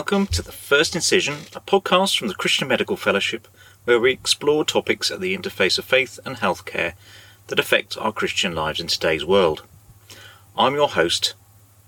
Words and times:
welcome 0.00 0.26
to 0.26 0.40
The 0.40 0.50
First 0.50 0.96
Incision, 0.96 1.34
a 1.54 1.60
podcast 1.60 2.16
from 2.16 2.28
the 2.28 2.34
Christian 2.34 2.66
Medical 2.66 2.96
Fellowship 2.96 3.46
where 3.84 4.00
we 4.00 4.12
explore 4.12 4.64
topics 4.64 5.10
at 5.10 5.20
the 5.20 5.36
interface 5.36 5.78
of 5.78 5.84
faith 5.84 6.18
and 6.24 6.38
healthcare 6.38 6.94
that 7.48 7.58
affect 7.58 7.98
our 7.98 8.10
Christian 8.10 8.54
lives 8.54 8.80
in 8.80 8.86
today's 8.86 9.26
world. 9.26 9.62
I'm 10.56 10.72
your 10.72 10.88
host, 10.88 11.34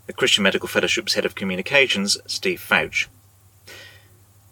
the 0.07 0.13
Christian 0.13 0.45
Medical 0.45 0.69
Fellowship's 0.69 1.15
Head 1.15 1.25
of 1.25 1.35
Communications, 1.35 2.19
Steve 2.27 2.61
Fouch. 2.61 3.07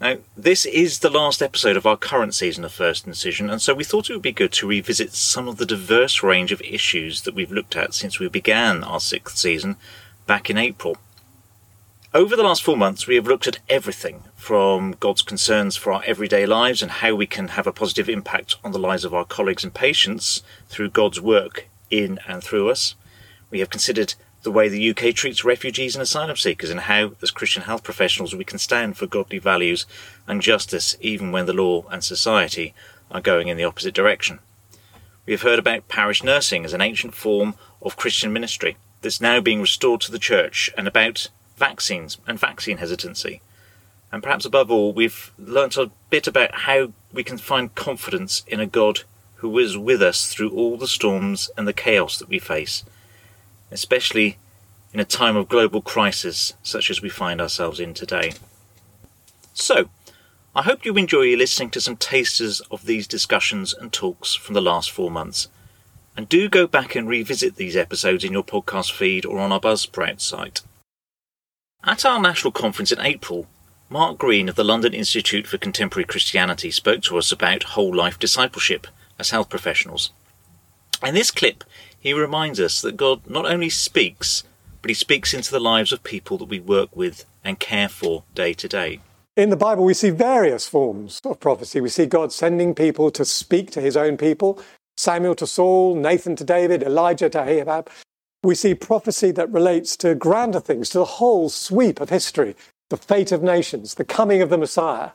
Now, 0.01 0.17
this 0.39 0.65
is 0.65 1.01
the 1.01 1.11
last 1.11 1.43
episode 1.43 1.77
of 1.77 1.85
our 1.85 1.99
current 1.99 2.35
season 2.35 2.65
of 2.65 2.73
First 2.73 3.07
Incision, 3.07 3.51
and 3.51 3.61
so 3.61 3.75
we 3.75 3.85
thought 3.85 4.09
it 4.09 4.15
would 4.15 4.23
be 4.23 4.33
good 4.33 4.53
to 4.53 4.67
revisit 4.67 5.13
some 5.13 5.49
of 5.49 5.59
the 5.59 5.67
diverse 5.67 6.23
range 6.23 6.51
of 6.51 6.63
issues 6.63 7.21
that 7.23 7.35
we've 7.35 7.53
looked 7.53 7.77
at 7.77 7.93
since 7.93 8.19
we 8.19 8.27
began 8.31 8.83
our 8.83 9.01
sixth 9.01 9.37
season 9.37 9.77
back 10.27 10.49
in 10.49 10.57
April. 10.57 10.97
Over 12.13 12.35
the 12.35 12.43
last 12.43 12.65
four 12.65 12.77
months, 12.77 13.07
we 13.07 13.15
have 13.15 13.29
looked 13.29 13.47
at 13.47 13.61
everything 13.69 14.25
from 14.35 14.97
God's 14.99 15.23
concerns 15.23 15.77
for 15.77 15.93
our 15.93 16.03
everyday 16.05 16.45
lives 16.45 16.83
and 16.83 16.91
how 16.91 17.15
we 17.15 17.25
can 17.25 17.49
have 17.49 17.69
a 17.69 17.73
positive 17.73 18.09
impact 18.09 18.57
on 18.65 18.73
the 18.73 18.81
lives 18.81 19.05
of 19.05 19.15
our 19.15 19.25
colleagues 19.25 19.63
and 19.63 19.73
patients 19.73 20.43
through 20.69 20.91
God's 20.91 21.21
work 21.21 21.69
in 21.89 22.19
and 22.27 22.43
through 22.43 22.69
us. 22.69 22.97
We 23.49 23.61
have 23.61 23.71
considered 23.71 24.15
the 24.43 24.51
way 24.51 24.69
the 24.69 24.91
UK 24.91 25.15
treats 25.15 25.45
refugees 25.45 25.95
and 25.95 26.03
asylum 26.03 26.37
seekers, 26.37 26.69
and 26.69 26.81
how, 26.81 27.13
as 27.23 27.31
Christian 27.31 27.63
health 27.63 27.85
professionals, 27.85 28.35
we 28.35 28.45
can 28.45 28.59
stand 28.59 28.97
for 28.97 29.07
godly 29.07 29.39
values 29.39 29.87
and 30.27 30.43
justice 30.43 30.97
even 31.01 31.31
when 31.31 31.47
the 31.47 31.53
law 31.53 31.85
and 31.93 32.03
society 32.03 32.75
are 33.13 33.21
going 33.21 33.47
in 33.47 33.57
the 33.57 33.65
opposite 33.65 33.95
direction. 33.95 34.41
We 35.27 35.33
have 35.33 35.43
heard 35.43 35.61
about 35.61 35.87
parish 35.87 36.25
nursing 36.25 36.65
as 36.65 36.73
an 36.73 36.81
ancient 36.81 37.15
form 37.15 37.55
of 37.81 37.97
Christian 37.97 38.33
ministry 38.33 38.79
that's 39.01 39.21
now 39.21 39.41
being 39.41 39.61
restored 39.61 40.01
to 40.01 40.11
the 40.11 40.19
church, 40.19 40.71
and 40.77 40.89
about 40.89 41.29
vaccines 41.61 42.19
and 42.27 42.41
vaccine 42.41 42.79
hesitancy. 42.79 43.41
And 44.11 44.21
perhaps 44.21 44.45
above 44.45 44.73
all, 44.73 44.93
we've 44.93 45.31
learnt 45.39 45.77
a 45.77 45.93
bit 46.11 46.27
about 46.27 46.53
how 46.67 46.93
we 47.13 47.23
can 47.23 47.39
find 47.39 47.73
confidence 47.77 48.43
in 48.49 48.59
a 48.59 48.67
God 48.67 49.03
who 49.37 49.57
is 49.59 49.79
with 49.79 50.03
us 50.03 50.27
through 50.33 50.51
all 50.51 50.77
the 50.77 50.89
storms 50.89 51.49
and 51.57 51.69
the 51.69 51.73
chaos 51.73 52.19
that 52.19 52.29
we 52.29 52.41
face 52.41 52.83
especially 53.71 54.39
in 54.93 55.01
a 55.01 55.05
time 55.05 55.37
of 55.37 55.49
global 55.49 55.81
crisis 55.81 56.55
such 56.63 56.91
as 56.91 57.01
we 57.01 57.09
find 57.09 57.41
ourselves 57.41 57.79
in 57.79 57.95
today. 57.95 58.33
So, 59.53 59.89
I 60.55 60.63
hope 60.63 60.85
you 60.85 60.97
enjoy 60.97 61.37
listening 61.37 61.71
to 61.71 61.81
some 61.81 61.97
tasters 61.97 62.61
of 62.73 62.87
these 62.87 63.07
discussions 63.07 63.73
and 63.73 63.93
talks 63.93 64.35
from 64.35 64.55
the 64.55 64.61
last 64.61 64.91
four 64.91 65.11
months. 65.11 65.49
And 66.17 66.29
do 66.29 66.49
go 66.49 66.67
back 66.67 66.97
and 66.97 67.09
revisit 67.09 67.55
these 67.55 67.77
episodes 67.77 68.25
in 68.25 68.33
your 68.33 68.43
podcast 68.43 68.91
feed 68.91 69.25
or 69.25 69.39
on 69.39 69.53
our 69.53 69.61
Buzzsprout 69.61 70.21
site. 70.21 70.61
At 71.85 72.05
our 72.05 72.21
national 72.21 72.53
conference 72.53 72.93
in 72.93 73.01
April, 73.01 73.47
Mark 73.89 74.19
Greene 74.19 74.51
of 74.51 74.55
the 74.55 74.65
London 74.65 74.93
Institute 74.93 75.47
for 75.47 75.57
Contemporary 75.57 76.05
Christianity 76.05 76.71
spoke 76.71 77.01
to 77.03 77.17
us 77.17 77.33
about 77.33 77.63
whole 77.63 77.95
life 77.95 78.19
discipleship 78.19 78.87
as 79.19 79.31
health 79.31 79.49
professionals. 79.49 80.11
In 81.03 81.15
this 81.15 81.31
clip, 81.31 81.65
he 81.99 82.13
reminds 82.13 82.61
us 82.61 82.83
that 82.83 82.99
God 82.99 83.23
not 83.29 83.47
only 83.47 83.71
speaks, 83.71 84.45
but 84.83 84.91
he 84.91 84.95
speaks 84.95 85.33
into 85.33 85.51
the 85.51 85.59
lives 85.59 85.91
of 85.91 86.05
people 86.05 86.37
that 86.39 86.51
we 86.51 86.61
work 86.61 86.95
with 86.95 87.25
and 87.43 87.59
care 87.59 87.89
for 87.89 88.25
day 88.35 88.53
to 88.53 88.69
day. 88.69 89.01
In 89.35 89.49
the 89.49 89.57
Bible, 89.57 89.85
we 89.85 89.95
see 89.95 90.11
various 90.11 90.69
forms 90.69 91.19
of 91.25 91.41
prophecy. 91.41 91.81
We 91.81 91.89
see 91.89 92.05
God 92.05 92.31
sending 92.31 92.75
people 92.75 93.11
to 93.13 93.25
speak 93.25 93.71
to 93.71 93.81
his 93.81 93.97
own 93.97 94.19
people 94.19 94.61
Samuel 95.01 95.35
to 95.37 95.47
Saul, 95.47 95.95
Nathan 95.95 96.37
to 96.37 96.45
David, 96.45 96.83
Elijah 96.83 97.31
to 97.31 97.43
Ahab. 97.43 97.89
We 98.43 98.55
see 98.55 98.75
prophecy 98.75 99.31
that 99.33 99.53
relates 99.53 99.97
to 99.99 100.15
grander 100.15 100.61
things, 100.61 100.89
to 100.91 100.99
the 100.99 101.05
whole 101.05 101.49
sweep 101.49 102.01
of 102.01 102.09
history, 102.09 102.57
the 102.89 102.97
fate 102.97 103.33
of 103.33 103.43
nations, 103.43 103.95
the 103.95 104.05
coming 104.05 104.41
of 104.41 104.51
the 104.51 104.59
Messiah. 104.59 105.11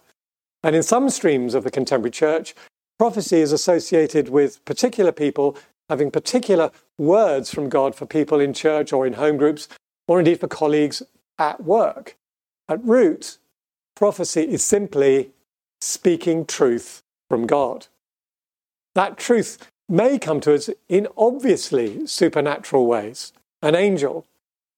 And 0.63 0.75
in 0.75 0.83
some 0.83 1.09
streams 1.09 1.53
of 1.53 1.63
the 1.63 1.71
contemporary 1.71 2.11
church, 2.11 2.55
prophecy 2.99 3.37
is 3.41 3.51
associated 3.51 4.29
with 4.29 4.63
particular 4.65 5.11
people 5.11 5.57
having 5.89 6.11
particular 6.11 6.71
words 6.97 7.53
from 7.53 7.69
God 7.69 7.95
for 7.95 8.05
people 8.05 8.39
in 8.39 8.53
church 8.53 8.91
or 8.91 9.05
in 9.05 9.13
home 9.13 9.37
groups, 9.37 9.67
or 10.07 10.19
indeed 10.19 10.39
for 10.39 10.47
colleagues 10.47 11.03
at 11.37 11.63
work. 11.63 12.15
At 12.67 12.83
root, 12.83 13.37
prophecy 13.95 14.41
is 14.41 14.63
simply 14.63 15.31
speaking 15.81 16.45
truth 16.45 17.03
from 17.29 17.45
God. 17.45 17.87
That 18.95 19.17
truth 19.17 19.69
may 19.87 20.17
come 20.17 20.39
to 20.41 20.53
us 20.53 20.69
in 20.89 21.07
obviously 21.17 22.05
supernatural 22.07 22.87
ways 22.87 23.33
an 23.61 23.75
angel, 23.75 24.25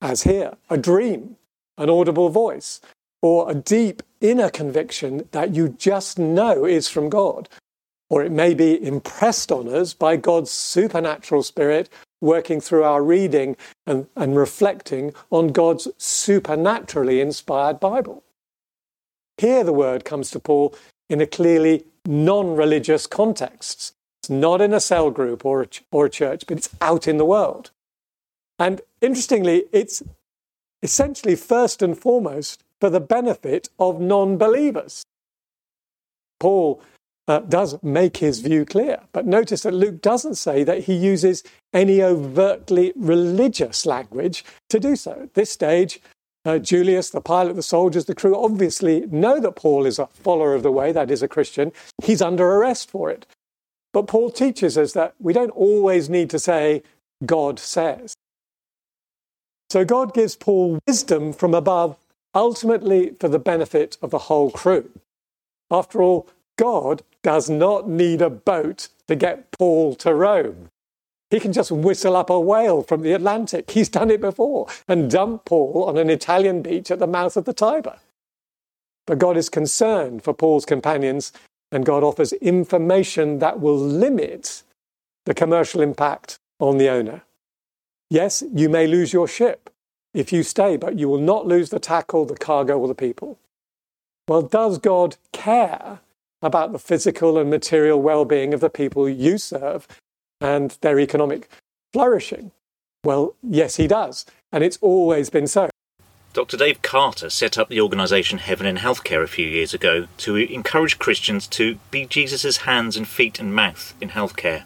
as 0.02 0.24
here, 0.24 0.54
a 0.70 0.78
dream, 0.78 1.36
an 1.78 1.90
audible 1.90 2.30
voice, 2.30 2.80
or 3.22 3.50
a 3.50 3.56
deep 3.56 4.02
inner 4.22 4.50
conviction 4.50 5.28
that 5.32 5.54
you 5.54 5.70
just 5.70 6.18
know 6.18 6.66
is 6.66 6.88
from 6.88 7.10
God, 7.10 7.50
or 8.10 8.24
it 8.24 8.32
may 8.32 8.54
be 8.54 8.82
impressed 8.82 9.52
on 9.52 9.68
us 9.68 9.94
by 9.94 10.16
God's 10.16 10.52
supernatural 10.52 11.44
spirit 11.44 11.90
working 12.22 12.62
through 12.62 12.84
our 12.84 13.04
reading 13.04 13.58
and, 13.86 14.08
and 14.16 14.38
reflecting 14.38 15.14
on 15.30 15.50
God's 15.50 15.88
supernaturally 15.98 17.20
inspired 17.22 17.80
Bible. 17.80 18.24
Here, 19.38 19.64
the 19.64 19.74
word 19.74 20.04
comes 20.04 20.32
to 20.32 20.40
Paul 20.40 20.74
in 21.10 21.22
a 21.22 21.28
clearly 21.28 21.86
non 22.06 22.56
religious 22.56 23.06
context. 23.06 23.94
It's 24.28 24.32
not 24.34 24.60
in 24.60 24.74
a 24.74 24.82
cell 24.82 25.10
group 25.10 25.46
or 25.46 25.62
a, 25.62 25.68
or 25.90 26.08
a 26.08 26.10
church, 26.10 26.44
but 26.48 26.58
it's 26.58 26.70
out 26.82 27.08
in 27.08 27.16
the 27.16 27.24
world. 27.24 27.72
And 28.60 28.82
interestingly, 29.00 29.64
it's 29.72 30.04
essentially 30.84 31.38
first 31.38 31.82
and 31.82 31.98
foremost 31.98 32.62
for 32.82 32.90
the 32.90 33.00
benefit 33.00 33.70
of 33.80 34.02
non 34.02 34.38
believers. 34.38 35.06
Paul 36.42 36.82
uh, 37.30 37.40
does 37.40 37.82
make 37.82 38.18
his 38.18 38.42
view 38.42 38.66
clear. 38.66 39.00
But 39.14 39.26
notice 39.26 39.62
that 39.62 39.74
Luke 39.74 40.02
doesn't 40.02 40.36
say 40.36 40.66
that 40.66 40.84
he 40.84 40.94
uses 40.94 41.42
any 41.74 42.04
overtly 42.04 42.92
religious 42.98 43.86
language 43.86 44.44
to 44.68 44.78
do 44.78 44.98
so. 44.98 45.22
At 45.22 45.36
this 45.36 45.52
stage, 45.52 46.02
uh, 46.44 46.60
Julius, 46.60 47.12
the 47.12 47.22
pilot, 47.22 47.56
the 47.56 47.64
soldiers, 47.64 48.06
the 48.06 48.16
crew 48.16 48.36
obviously 48.36 49.06
know 49.06 49.40
that 49.40 49.56
Paul 49.56 49.86
is 49.86 50.00
a 50.00 50.08
follower 50.08 50.54
of 50.54 50.64
the 50.64 50.72
way, 50.72 50.92
that 50.92 51.12
is 51.12 51.24
a 51.24 51.30
Christian. 51.30 51.72
He's 52.04 52.22
under 52.22 52.46
arrest 52.46 52.90
for 52.90 53.10
it. 53.10 53.26
But 53.98 54.06
Paul 54.06 54.30
teaches 54.30 54.78
us 54.78 54.94
that 54.94 55.16
we 55.20 55.34
don't 55.34 55.50
always 55.50 56.08
need 56.08 56.30
to 56.30 56.38
say, 56.38 56.84
God 57.26 57.58
says. 57.58 58.14
So 59.72 59.84
God 59.86 60.14
gives 60.14 60.36
Paul 60.36 60.78
wisdom 60.86 61.34
from 61.34 61.56
above, 61.56 61.98
ultimately 62.36 63.16
for 63.20 63.28
the 63.28 63.40
benefit 63.40 63.98
of 64.04 64.12
the 64.12 64.20
whole 64.30 64.52
crew. 64.52 64.92
After 65.72 66.04
all, 66.04 66.28
God 66.60 67.02
does 67.24 67.50
not 67.50 67.90
need 67.90 68.22
a 68.22 68.30
boat 68.30 68.90
to 69.08 69.16
get 69.16 69.50
Paul 69.58 69.96
to 69.96 70.14
Rome. 70.14 70.70
He 71.32 71.40
can 71.40 71.52
just 71.52 71.72
whistle 71.72 72.16
up 72.16 72.30
a 72.30 72.40
whale 72.40 72.84
from 72.84 73.02
the 73.02 73.14
Atlantic. 73.14 73.72
He's 73.72 73.90
done 73.90 74.12
it 74.12 74.22
before 74.22 74.68
and 74.88 75.10
dump 75.10 75.46
Paul 75.46 75.86
on 75.86 75.98
an 75.98 76.12
Italian 76.12 76.62
beach 76.62 76.92
at 76.92 77.00
the 77.00 77.08
mouth 77.08 77.36
of 77.36 77.46
the 77.46 77.52
Tiber. 77.52 77.98
But 79.08 79.18
God 79.18 79.38
is 79.38 79.50
concerned 79.50 80.24
for 80.24 80.36
Paul's 80.36 80.66
companions, 80.66 81.34
and 81.72 81.86
God 81.86 82.04
offers 82.04 82.34
information 82.34 83.40
that 83.40 83.60
will 83.60 83.78
limit 83.78 84.64
the 85.26 85.34
commercial 85.34 85.82
impact 85.82 86.40
on 86.60 86.78
the 86.78 86.90
owner. 86.90 87.24
Yes, 88.10 88.44
you 88.54 88.70
may 88.70 88.88
lose 88.88 89.12
your 89.12 89.28
ship 89.28 89.70
if 90.14 90.32
you 90.32 90.44
stay, 90.44 90.78
but 90.78 90.98
you 90.98 91.10
will 91.10 91.20
not 91.20 91.46
lose 91.46 91.70
the 91.70 91.80
tackle, 91.80 92.26
the 92.26 92.38
cargo, 92.38 92.78
or 92.80 92.88
the 92.88 92.96
people. 92.96 93.38
Well, 94.28 94.42
does 94.42 94.78
God 94.78 95.18
care 95.32 96.00
about 96.42 96.72
the 96.72 96.80
physical 96.80 97.38
and 97.38 97.50
material 97.50 98.02
well 98.02 98.26
being 98.26 98.54
of 98.54 98.60
the 98.60 98.70
people 98.70 99.10
you 99.10 99.38
serve 99.38 99.88
and 100.40 100.72
their 100.82 101.00
economic 101.00 101.50
flourishing? 101.94 102.52
Well, 103.04 103.36
yes, 103.44 103.76
he 103.76 103.88
does. 103.88 104.26
And 104.52 104.64
it's 104.64 104.78
always 104.82 105.30
been 105.30 105.48
so. 105.48 105.70
Dr. 106.38 106.56
Dave 106.56 106.84
Carter 106.84 107.32
set 107.32 107.58
up 107.58 107.68
the 107.68 107.82
organisation 107.82 108.38
Heaven 108.38 108.68
in 108.68 108.78
Healthcare 108.78 109.24
a 109.24 109.28
few 109.28 109.48
years 109.48 109.74
ago 109.74 110.06
to 110.18 110.36
encourage 110.36 111.00
Christians 111.00 111.48
to 111.48 111.80
be 111.90 112.06
Jesus' 112.06 112.58
hands 112.58 112.96
and 112.96 113.08
feet 113.08 113.40
and 113.40 113.56
mouth 113.56 113.96
in 114.00 114.10
healthcare. 114.10 114.62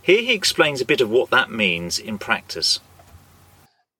Here 0.00 0.22
he 0.22 0.32
explains 0.32 0.80
a 0.80 0.86
bit 0.86 1.02
of 1.02 1.10
what 1.10 1.28
that 1.28 1.50
means 1.50 1.98
in 1.98 2.16
practice. 2.16 2.80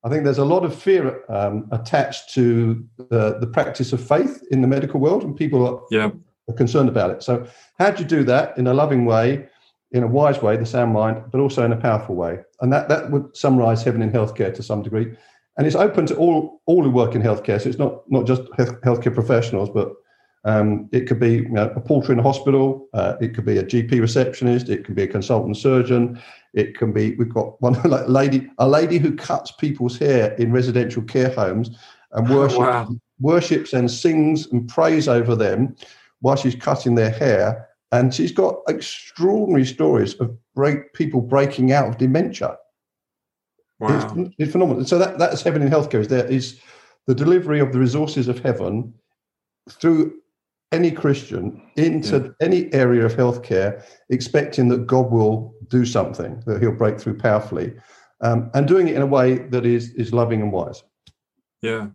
I 0.03 0.09
think 0.09 0.25
there's 0.25 0.39
a 0.39 0.45
lot 0.47 0.65
of 0.65 0.75
fear 0.75 1.23
um, 1.29 1.69
attached 1.71 2.33
to 2.33 2.83
the, 2.97 3.37
the 3.39 3.47
practice 3.47 3.93
of 3.93 4.03
faith 4.03 4.43
in 4.51 4.63
the 4.63 4.67
medical 4.67 5.01
world, 5.01 5.23
and 5.23 5.37
people 5.37 5.67
are 5.67 5.83
yeah 5.91 6.11
are 6.49 6.55
concerned 6.55 6.89
about 6.89 7.11
it. 7.11 7.23
So, 7.23 7.47
how 7.79 7.91
do 7.91 8.03
you 8.03 8.09
do 8.09 8.25
that 8.25 8.57
in 8.57 8.67
a 8.67 8.73
loving 8.73 9.05
way, 9.05 9.47
in 9.93 10.03
a 10.03 10.07
wise 10.07 10.41
way, 10.41 10.57
the 10.57 10.65
sound 10.65 10.95
mind, 10.95 11.25
but 11.31 11.43
also 11.43 11.63
in 11.63 11.73
a 11.73 11.77
powerful 11.77 12.15
way? 12.15 12.39
And 12.63 12.73
that 12.73 12.89
that 12.89 13.11
would 13.11 13.37
summarize 13.37 13.83
heaven 13.83 14.01
in 14.01 14.11
healthcare 14.11 14.55
to 14.55 14.63
some 14.63 14.83
degree. 14.83 15.15
And 15.57 15.67
it's 15.67 15.77
open 15.77 16.07
to 16.07 16.17
all 16.17 16.61
all 16.67 16.83
who 16.83 16.91
work 16.91 17.15
in 17.15 17.23
healthcare. 17.23 17.61
So 17.61 17.69
it's 17.69 17.79
not 17.79 18.11
not 18.11 18.27
just 18.27 18.43
healthcare 18.53 19.15
professionals, 19.15 19.69
but 19.71 19.93
um, 20.45 20.89
it 20.91 21.07
could 21.07 21.21
be 21.21 21.35
you 21.35 21.49
know, 21.51 21.71
a 21.77 21.81
porter 21.81 22.13
in 22.13 22.19
a 22.19 22.23
hospital. 22.23 22.89
Uh, 22.95 23.17
it 23.21 23.35
could 23.35 23.45
be 23.45 23.59
a 23.59 23.65
GP 23.65 24.01
receptionist. 24.01 24.69
It 24.69 24.85
could 24.85 24.95
be 24.95 25.03
a 25.03 25.09
consultant 25.09 25.57
surgeon. 25.57 26.21
It 26.55 26.77
can 26.77 26.93
be 26.93 27.15
we've 27.17 27.33
got 27.33 27.61
one 27.61 27.75
like 27.85 28.09
lady 28.09 28.51
a 28.59 28.69
lady 28.69 28.99
who 28.99 29.15
cuts 29.15 29.53
people's 29.53 29.99
hair 29.99 30.33
in 30.35 30.53
residential 30.53 31.03
care 31.03 31.31
homes 31.31 31.71
and 32.13 32.29
worships 32.29 32.59
wow 32.59 32.89
worships 33.21 33.73
and 33.73 33.91
sings 33.91 34.47
and 34.47 34.69
prays 34.69 35.07
over 35.07 35.37
them 35.37 35.77
while 36.21 36.37
she's 36.37 36.55
cutting 36.55 36.95
their 36.95 37.11
hair. 37.11 37.69
And 37.93 38.15
she's 38.15 38.33
got 38.33 38.57
extraordinary 38.69 39.67
stories 39.67 40.15
of 40.15 40.37
break, 40.55 40.93
people 40.95 41.21
breaking 41.21 41.73
out 41.73 41.89
of 41.89 41.99
dementia. 41.99 42.57
Wow. 43.81 44.15
It's, 44.17 44.35
it's 44.39 44.53
phenomenal. 44.53 44.85
So 44.85 44.99
that, 44.99 45.19
that's 45.19 45.43
heaven 45.43 45.63
in 45.63 45.69
healthcare. 45.69 46.01
Is 46.01 46.09
there 46.09 46.27
is 46.27 46.61
the 47.07 47.15
delivery 47.15 47.61
of 47.61 47.73
the 47.73 47.79
resources 47.79 48.29
of 48.29 48.39
heaven 48.41 48.95
through 49.71 50.21
any 50.73 50.91
Christian 50.91 51.61
into 51.77 52.19
yeah. 52.19 52.47
any 52.47 52.73
area 52.73 53.05
of 53.05 53.15
healthcare, 53.15 53.83
expecting 54.11 54.69
that 54.69 54.87
God 54.87 55.11
will 55.11 55.55
do 55.69 55.85
something, 55.85 56.43
that 56.47 56.61
He'll 56.61 56.73
break 56.73 57.01
through 57.01 57.19
powerfully, 57.19 57.75
um, 58.21 58.51
and 58.55 58.69
doing 58.69 58.89
it 58.89 58.95
in 58.95 59.03
a 59.03 59.07
way 59.07 59.39
that 59.39 59.67
is 59.67 59.95
is 59.95 60.13
loving 60.13 60.43
and 60.43 60.53
wise. 60.53 60.83
Yeah. 61.63 61.89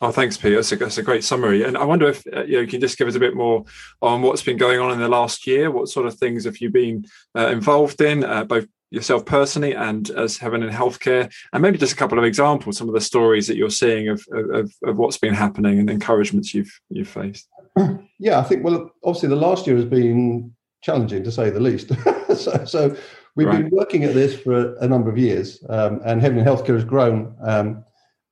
Oh, 0.00 0.10
thanks, 0.10 0.36
Peter. 0.36 0.56
That's 0.56 0.72
a, 0.72 0.76
that's 0.76 0.98
a 0.98 1.02
great 1.02 1.24
summary. 1.24 1.62
And 1.62 1.78
I 1.78 1.84
wonder 1.84 2.08
if 2.08 2.26
uh, 2.26 2.42
you, 2.44 2.54
know, 2.54 2.60
you 2.60 2.66
can 2.66 2.80
just 2.80 2.98
give 2.98 3.08
us 3.08 3.14
a 3.14 3.20
bit 3.20 3.34
more 3.34 3.64
on 4.02 4.22
what's 4.22 4.42
been 4.42 4.58
going 4.58 4.78
on 4.78 4.92
in 4.92 4.98
the 4.98 5.08
last 5.08 5.46
year. 5.46 5.70
What 5.70 5.88
sort 5.88 6.06
of 6.06 6.14
things 6.14 6.44
have 6.44 6.58
you 6.58 6.68
been 6.68 7.06
uh, 7.34 7.46
involved 7.48 8.00
in, 8.00 8.22
uh, 8.22 8.44
both 8.44 8.66
yourself 8.90 9.26
personally 9.26 9.74
and 9.74 10.10
as 10.10 10.36
Heaven 10.36 10.62
in 10.62 10.70
Healthcare, 10.70 11.32
and 11.52 11.62
maybe 11.62 11.78
just 11.78 11.92
a 11.92 11.96
couple 11.96 12.18
of 12.18 12.24
examples, 12.24 12.78
some 12.78 12.88
of 12.88 12.94
the 12.94 13.00
stories 13.00 13.46
that 13.48 13.56
you're 13.56 13.70
seeing 13.70 14.08
of, 14.08 14.24
of, 14.32 14.72
of 14.84 14.98
what's 14.98 15.18
been 15.18 15.34
happening 15.34 15.78
and 15.78 15.90
encouragements 15.90 16.54
you've 16.54 16.80
you've 16.90 17.08
faced. 17.08 17.48
Yeah, 18.20 18.38
I 18.38 18.44
think 18.44 18.64
well, 18.64 18.90
obviously 19.02 19.28
the 19.28 19.36
last 19.36 19.66
year 19.66 19.76
has 19.76 19.84
been 19.84 20.54
challenging 20.82 21.24
to 21.24 21.32
say 21.32 21.50
the 21.50 21.60
least. 21.60 21.90
so, 22.36 22.64
so, 22.64 22.96
we've 23.34 23.48
right. 23.48 23.62
been 23.62 23.70
working 23.70 24.04
at 24.04 24.14
this 24.14 24.38
for 24.38 24.52
a, 24.54 24.84
a 24.84 24.88
number 24.88 25.10
of 25.10 25.18
years, 25.18 25.62
um, 25.68 26.00
and 26.04 26.22
Heaven 26.22 26.38
in 26.38 26.44
Healthcare 26.44 26.74
has 26.74 26.84
grown 26.84 27.34
um, 27.42 27.84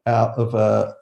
out 0.07 0.39
of 0.39 0.55
uh, 0.55 0.93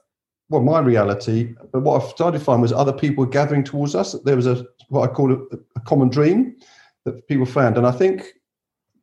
well 0.49 0.63
my 0.63 0.81
reality. 0.81 1.55
But 1.73 1.83
what 1.83 2.03
I've 2.03 2.09
started 2.09 2.39
to 2.39 2.45
find 2.45 2.63
was 2.63 2.73
other 2.73 2.93
people 2.93 3.27
gathering 3.27 3.63
towards 3.63 3.95
us. 3.95 4.15
There 4.25 4.35
was 4.35 4.47
a 4.47 4.65
what 4.89 5.09
I 5.09 5.13
call 5.13 5.31
a, 5.33 5.37
a 5.77 5.81
common 5.85 6.09
dream 6.09 6.57
that 7.05 7.29
people 7.29 7.47
found, 7.47 7.77
and 7.77 7.87
I 7.87 7.93
think 7.93 8.33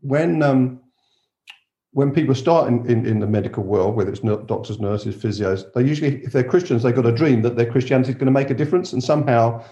when 0.01 0.43
um, 0.43 0.79
when 1.91 2.11
people 2.11 2.35
start 2.35 2.67
in, 2.67 2.85
in, 2.89 3.05
in, 3.05 3.19
the 3.19 3.25
medical 3.25 3.63
world, 3.63 3.95
whether 3.95 4.11
it's 4.11 4.19
doctors, 4.45 4.79
nurses, 4.79 5.15
physios, 5.15 5.63
they 5.73 5.81
usually, 5.81 6.23
if 6.23 6.31
they're 6.31 6.43
Christians, 6.43 6.83
they've 6.83 6.93
got 6.93 7.07
a 7.07 7.11
dream 7.11 7.41
that 7.41 7.55
their 7.55 7.65
Christianity 7.65 8.11
is 8.11 8.15
going 8.15 8.27
to 8.27 8.31
make 8.31 8.51
a 8.51 8.53
difference, 8.53 8.93
and 8.93 9.03
somehow 9.03 9.63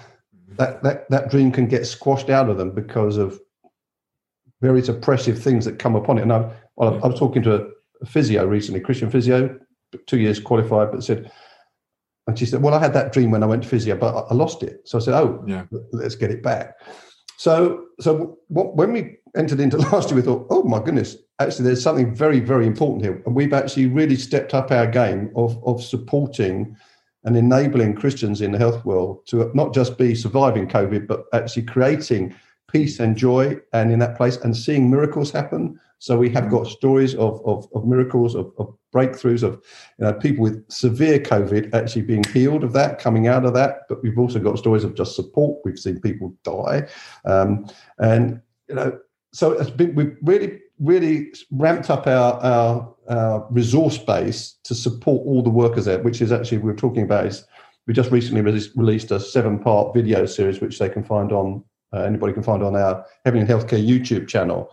that, 0.58 0.82
that 0.84 1.10
that 1.10 1.30
dream 1.30 1.52
can 1.52 1.68
get 1.68 1.86
squashed 1.86 2.30
out 2.30 2.50
of 2.50 2.58
them 2.58 2.72
because 2.72 3.18
of 3.18 3.40
very 4.62 4.82
oppressive 4.88 5.42
things 5.42 5.66
that 5.66 5.78
come 5.78 5.96
upon 5.96 6.18
it. 6.18 6.24
And 6.24 6.34
I, 6.34 6.52
well, 6.76 7.00
I 7.04 7.08
was 7.08 7.20
talking 7.20 7.44
to 7.44 7.56
a, 7.56 8.06
physio 8.08 8.46
recently, 8.46 8.82
Christian 8.82 9.10
physio, 9.10 9.58
two 10.06 10.20
years 10.20 10.40
qualified, 10.40 10.92
but 10.92 11.04
said, 11.04 11.32
and 12.28 12.38
she 12.38 12.46
said, 12.46 12.62
"Well, 12.62 12.74
I 12.74 12.80
had 12.80 12.94
that 12.94 13.14
dream 13.14 13.32
when 13.32 13.44
I 13.44 13.46
went 13.46 13.64
to 13.64 13.70
physio, 13.70 13.96
but 13.96 14.16
I, 14.16 14.20
I 14.32 14.34
lost 14.34 14.64
it." 14.64 14.82
So 14.86 14.98
I 14.98 15.02
said, 15.02 15.14
"Oh, 15.14 15.44
yeah, 15.48 15.66
let's 15.92 16.16
get 16.16 16.32
it 16.32 16.42
back." 16.42 16.76
So, 17.38 17.86
so 18.00 18.40
what, 18.48 18.76
when 18.76 18.94
we 18.94 19.18
entered 19.36 19.60
into 19.60 19.78
last 19.92 20.10
year, 20.10 20.18
we 20.18 20.22
thought, 20.22 20.48
oh 20.50 20.64
my 20.64 20.82
goodness, 20.82 21.18
actually, 21.40 21.66
there's 21.66 21.84
something 21.84 22.14
very, 22.14 22.40
very 22.40 22.66
important 22.66 23.04
here, 23.04 23.22
and 23.26 23.36
we've 23.36 23.54
actually 23.54 23.88
really 23.88 24.16
stepped 24.16 24.54
up 24.54 24.72
our 24.72 24.88
game 24.88 25.32
of 25.36 25.62
of 25.66 25.84
supporting 25.84 26.76
and 27.24 27.36
enabling 27.36 27.96
Christians 27.96 28.42
in 28.42 28.52
the 28.52 28.58
health 28.58 28.86
world 28.86 29.26
to 29.28 29.52
not 29.56 29.74
just 29.74 29.98
be 29.98 30.14
surviving 30.14 30.68
COVID, 30.68 31.08
but 31.08 31.26
actually 31.34 31.64
creating 31.64 32.36
peace 32.72 33.00
and 33.00 33.16
joy, 33.16 33.58
and 33.74 33.92
in 33.92 34.00
that 34.00 34.18
place, 34.18 34.38
and 34.38 34.56
seeing 34.56 34.90
miracles 34.90 35.32
happen. 35.32 35.80
So 36.00 36.18
we 36.18 36.30
have 36.32 36.50
got 36.50 36.68
stories 36.68 37.16
of 37.16 37.42
of, 37.46 37.68
of 37.74 37.86
miracles, 37.86 38.36
of, 38.36 38.52
of 38.58 38.76
breakthroughs 38.94 39.44
of 39.44 39.62
you 40.00 40.06
know 40.06 40.14
people 40.14 40.44
with 40.44 40.70
severe 40.70 41.20
COVID 41.20 41.74
actually 41.74 42.04
being 42.04 42.24
healed 42.26 42.64
of 42.64 42.74
that, 42.74 43.00
coming 43.00 43.28
out 43.28 43.46
of 43.46 43.54
that. 43.54 43.82
But 43.90 44.04
we've 44.04 44.20
also 44.20 44.40
got 44.40 44.60
stories 44.60 44.84
of 44.84 44.96
just 44.96 45.16
support. 45.16 45.62
We've 45.66 45.80
seen 45.80 46.00
people 46.00 46.36
die, 46.44 46.88
um, 47.26 47.68
and 47.98 48.42
you 48.68 48.76
know, 48.76 49.00
so 49.36 49.52
it's 49.52 49.70
been 49.70 49.94
we've 49.96 50.16
really 50.24 50.62
really 50.80 51.34
ramped 51.52 51.90
up 51.90 52.08
our, 52.08 52.34
our, 52.42 52.96
our 53.10 53.48
resource 53.50 53.98
base 53.98 54.56
to 54.64 54.76
support 54.76 55.26
all 55.26 55.42
the 55.42 55.50
workers 55.50 55.86
there, 55.86 56.00
which 56.00 56.22
is 56.22 56.32
actually 56.32 56.58
we 56.58 56.72
are 56.72 56.76
talking 56.76 57.04
about 57.04 57.26
is 57.26 57.46
we 57.88 57.94
just 57.94 58.12
recently 58.12 58.42
released 58.42 59.12
a 59.12 59.20
seven 59.20 59.60
part 59.60 59.94
video 59.94 60.26
series 60.26 60.60
which 60.60 60.80
they 60.80 60.90
can 60.90 61.04
find 61.04 61.32
on 61.32 61.64
uh, 61.94 62.02
anybody 62.02 62.34
can 62.34 62.44
find 62.44 62.64
on 62.64 62.76
our 62.76 63.06
Heaven 63.24 63.42
and 63.42 63.50
Healthcare 63.50 63.86
YouTube 63.86 64.28
channel. 64.28 64.70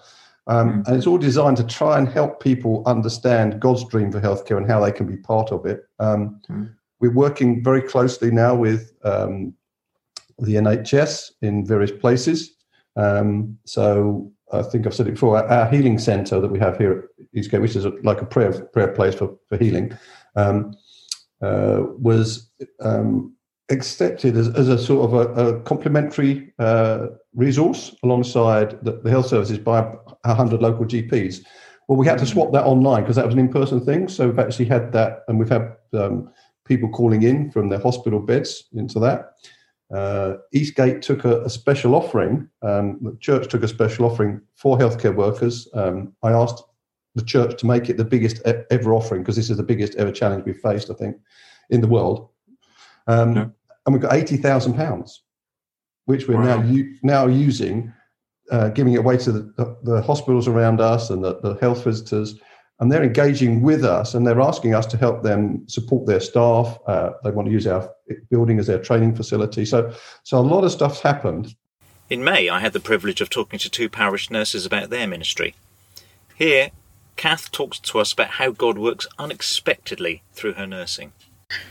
Um, 0.47 0.83
mm. 0.83 0.89
And 0.89 0.97
it's 0.97 1.07
all 1.07 1.19
designed 1.19 1.57
to 1.59 1.65
try 1.65 1.99
and 1.99 2.09
help 2.09 2.43
people 2.43 2.83
understand 2.87 3.61
God's 3.61 3.85
dream 3.89 4.11
for 4.11 4.21
healthcare 4.21 4.57
and 4.57 4.67
how 4.69 4.81
they 4.81 4.91
can 4.91 5.07
be 5.07 5.17
part 5.17 5.53
of 5.53 5.67
it. 5.67 5.85
Um, 6.01 6.41
mm. 6.49 6.73
We're 7.01 7.13
working 7.13 7.63
very 7.63 7.83
closely 7.83 8.31
now 8.31 8.55
with 8.55 8.93
um, 9.05 9.55
the 10.39 10.55
NHS 10.55 11.33
in 11.43 11.67
various 11.67 11.93
places. 11.93 12.55
Um, 12.97 13.59
so 13.65 14.33
I 14.53 14.63
think 14.63 14.87
I've 14.87 14.95
said 14.95 15.09
it 15.09 15.13
before. 15.13 15.43
Our, 15.45 15.71
healing 15.71 15.99
centre 15.99 16.41
that 16.41 16.51
we 16.51 16.59
have 16.59 16.77
here 16.77 16.93
at 17.21 17.27
Eastgate, 17.35 17.63
which 17.63 17.77
is 17.77 17.85
a, 17.85 17.91
like 18.03 18.21
a 18.21 18.27
prayer 18.27 18.53
prayer 18.73 18.89
place 18.89 19.15
for 19.15 19.37
for 19.49 19.57
healing, 19.57 19.97
um, 20.37 20.75
uh, 21.43 21.85
was 21.99 22.51
um, 22.81 23.35
accepted 23.71 24.37
as, 24.37 24.49
as 24.49 24.69
a 24.69 24.79
sort 24.79 25.11
of 25.11 25.15
a, 25.15 25.49
a 25.49 25.61
complementary 25.63 26.53
uh, 26.59 27.07
resource 27.35 27.97
alongside 28.03 28.79
the, 28.85 28.93
the, 29.03 29.11
health 29.11 29.27
services 29.27 29.59
by 29.59 29.81
100 29.81 30.61
local 30.61 30.85
GPs. 30.85 31.45
Well, 31.89 31.99
we 31.99 32.07
had 32.07 32.19
to 32.19 32.27
swap 32.27 32.53
that 32.53 32.65
online 32.65 33.03
because 33.03 33.17
that 33.17 33.27
was 33.27 33.35
an 33.35 33.41
in-person 33.41 33.85
thing. 33.85 34.09
So 34.09 34.29
we've 34.29 34.39
actually 34.39 34.67
had 34.67 34.93
that, 34.93 35.21
and 35.29 35.39
we've 35.39 35.49
had 35.49 35.75
um, 35.95 36.31
people 36.65 36.89
calling 36.89 37.23
in 37.23 37.51
from 37.51 37.69
their 37.69 37.81
hospital 37.81 38.21
beds 38.21 38.65
into 38.73 39.01
that. 39.01 39.33
Uh, 39.93 40.39
Eastgate 40.53 41.03
took 41.03 41.25
a, 41.25 41.43
a 41.43 41.51
special 41.51 41.95
offering. 41.95 42.49
Um, 42.63 42.99
the 43.03 43.17
church 43.21 43.49
took 43.49 43.63
a 43.63 43.69
special 43.69 44.07
offering 44.07 44.41
for 44.55 44.79
healthcare 44.79 45.15
workers. 45.15 45.69
Um, 45.75 46.15
I 46.23 46.33
asked 46.33 46.63
the 47.15 47.23
church 47.23 47.59
to 47.61 47.67
make 47.67 47.91
it 47.91 47.99
the 47.99 48.05
biggest 48.05 48.41
ever 48.71 48.95
offering 48.95 49.23
because 49.23 49.37
this 49.37 49.51
is 49.51 49.59
the 49.59 49.63
biggest 49.63 49.95
ever 49.97 50.11
challenge 50.11 50.45
we've 50.47 50.57
faced, 50.57 50.91
I 50.91 50.95
think, 50.95 51.17
in 51.69 51.83
the 51.83 51.89
world. 51.89 52.31
Um, 53.07 53.37
yeah. 53.37 53.47
And 53.85 53.93
we've 53.93 54.01
got 54.01 54.15
eighty 54.15 54.37
thousand 54.37 54.75
pounds, 54.75 55.25
which 56.07 56.27
we're 56.27 56.37
wow. 56.37 56.57
now 56.57 56.63
u- 56.63 56.97
now 57.03 57.27
using, 57.27 57.93
uh, 58.51 58.71
giving 58.71 58.95
it 58.95 59.01
away 59.01 59.19
to 59.19 59.33
the, 59.33 59.53
the, 59.57 59.77
the, 59.83 60.03
hospitals 60.03 60.49
around 60.49 60.81
us 60.81 61.11
and 61.11 61.23
the, 61.23 61.39
the 61.41 61.55
health 61.55 61.85
visitors 61.85 62.37
and 62.83 62.91
they're 62.91 63.05
engaging 63.05 63.63
with 63.63 63.85
us 63.85 64.13
and 64.13 64.27
they're 64.27 64.41
asking 64.41 64.75
us 64.75 64.87
to 64.87 64.97
help 64.97 65.23
them 65.23 65.63
support 65.69 66.05
their 66.05 66.19
staff. 66.19 66.77
Uh, 66.89 67.13
they 67.23 67.31
want 67.31 67.47
to 67.47 67.53
use 67.53 67.65
our 67.65 67.89
building 68.29 68.59
as 68.59 68.67
their 68.67 68.83
training 68.83 69.15
facility. 69.15 69.65
So, 69.65 69.95
so 70.25 70.39
a 70.39 70.41
lot 70.41 70.65
of 70.65 70.73
stuff's 70.73 71.01
happened. 71.01 71.55
In 72.11 72.25
May, 72.25 72.49
I 72.49 72.59
had 72.59 72.73
the 72.73 72.81
privilege 72.81 73.21
of 73.21 73.31
talking 73.31 73.61
to 73.61 73.71
two 73.71 73.89
parish 73.89 74.31
nurses 74.31 74.67
about 74.67 74.91
their 74.91 75.07
ministry. 75.07 75.55
Here, 76.35 76.73
Kath 77.15 77.53
talks 77.53 77.79
to 77.79 78.01
us 78.01 78.13
about 78.13 78.31
how 78.31 78.51
God 78.51 78.79
works 78.79 79.07
unexpectedly 79.17 80.25
through 80.33 80.55
her 80.55 80.67
nursing. 80.67 81.13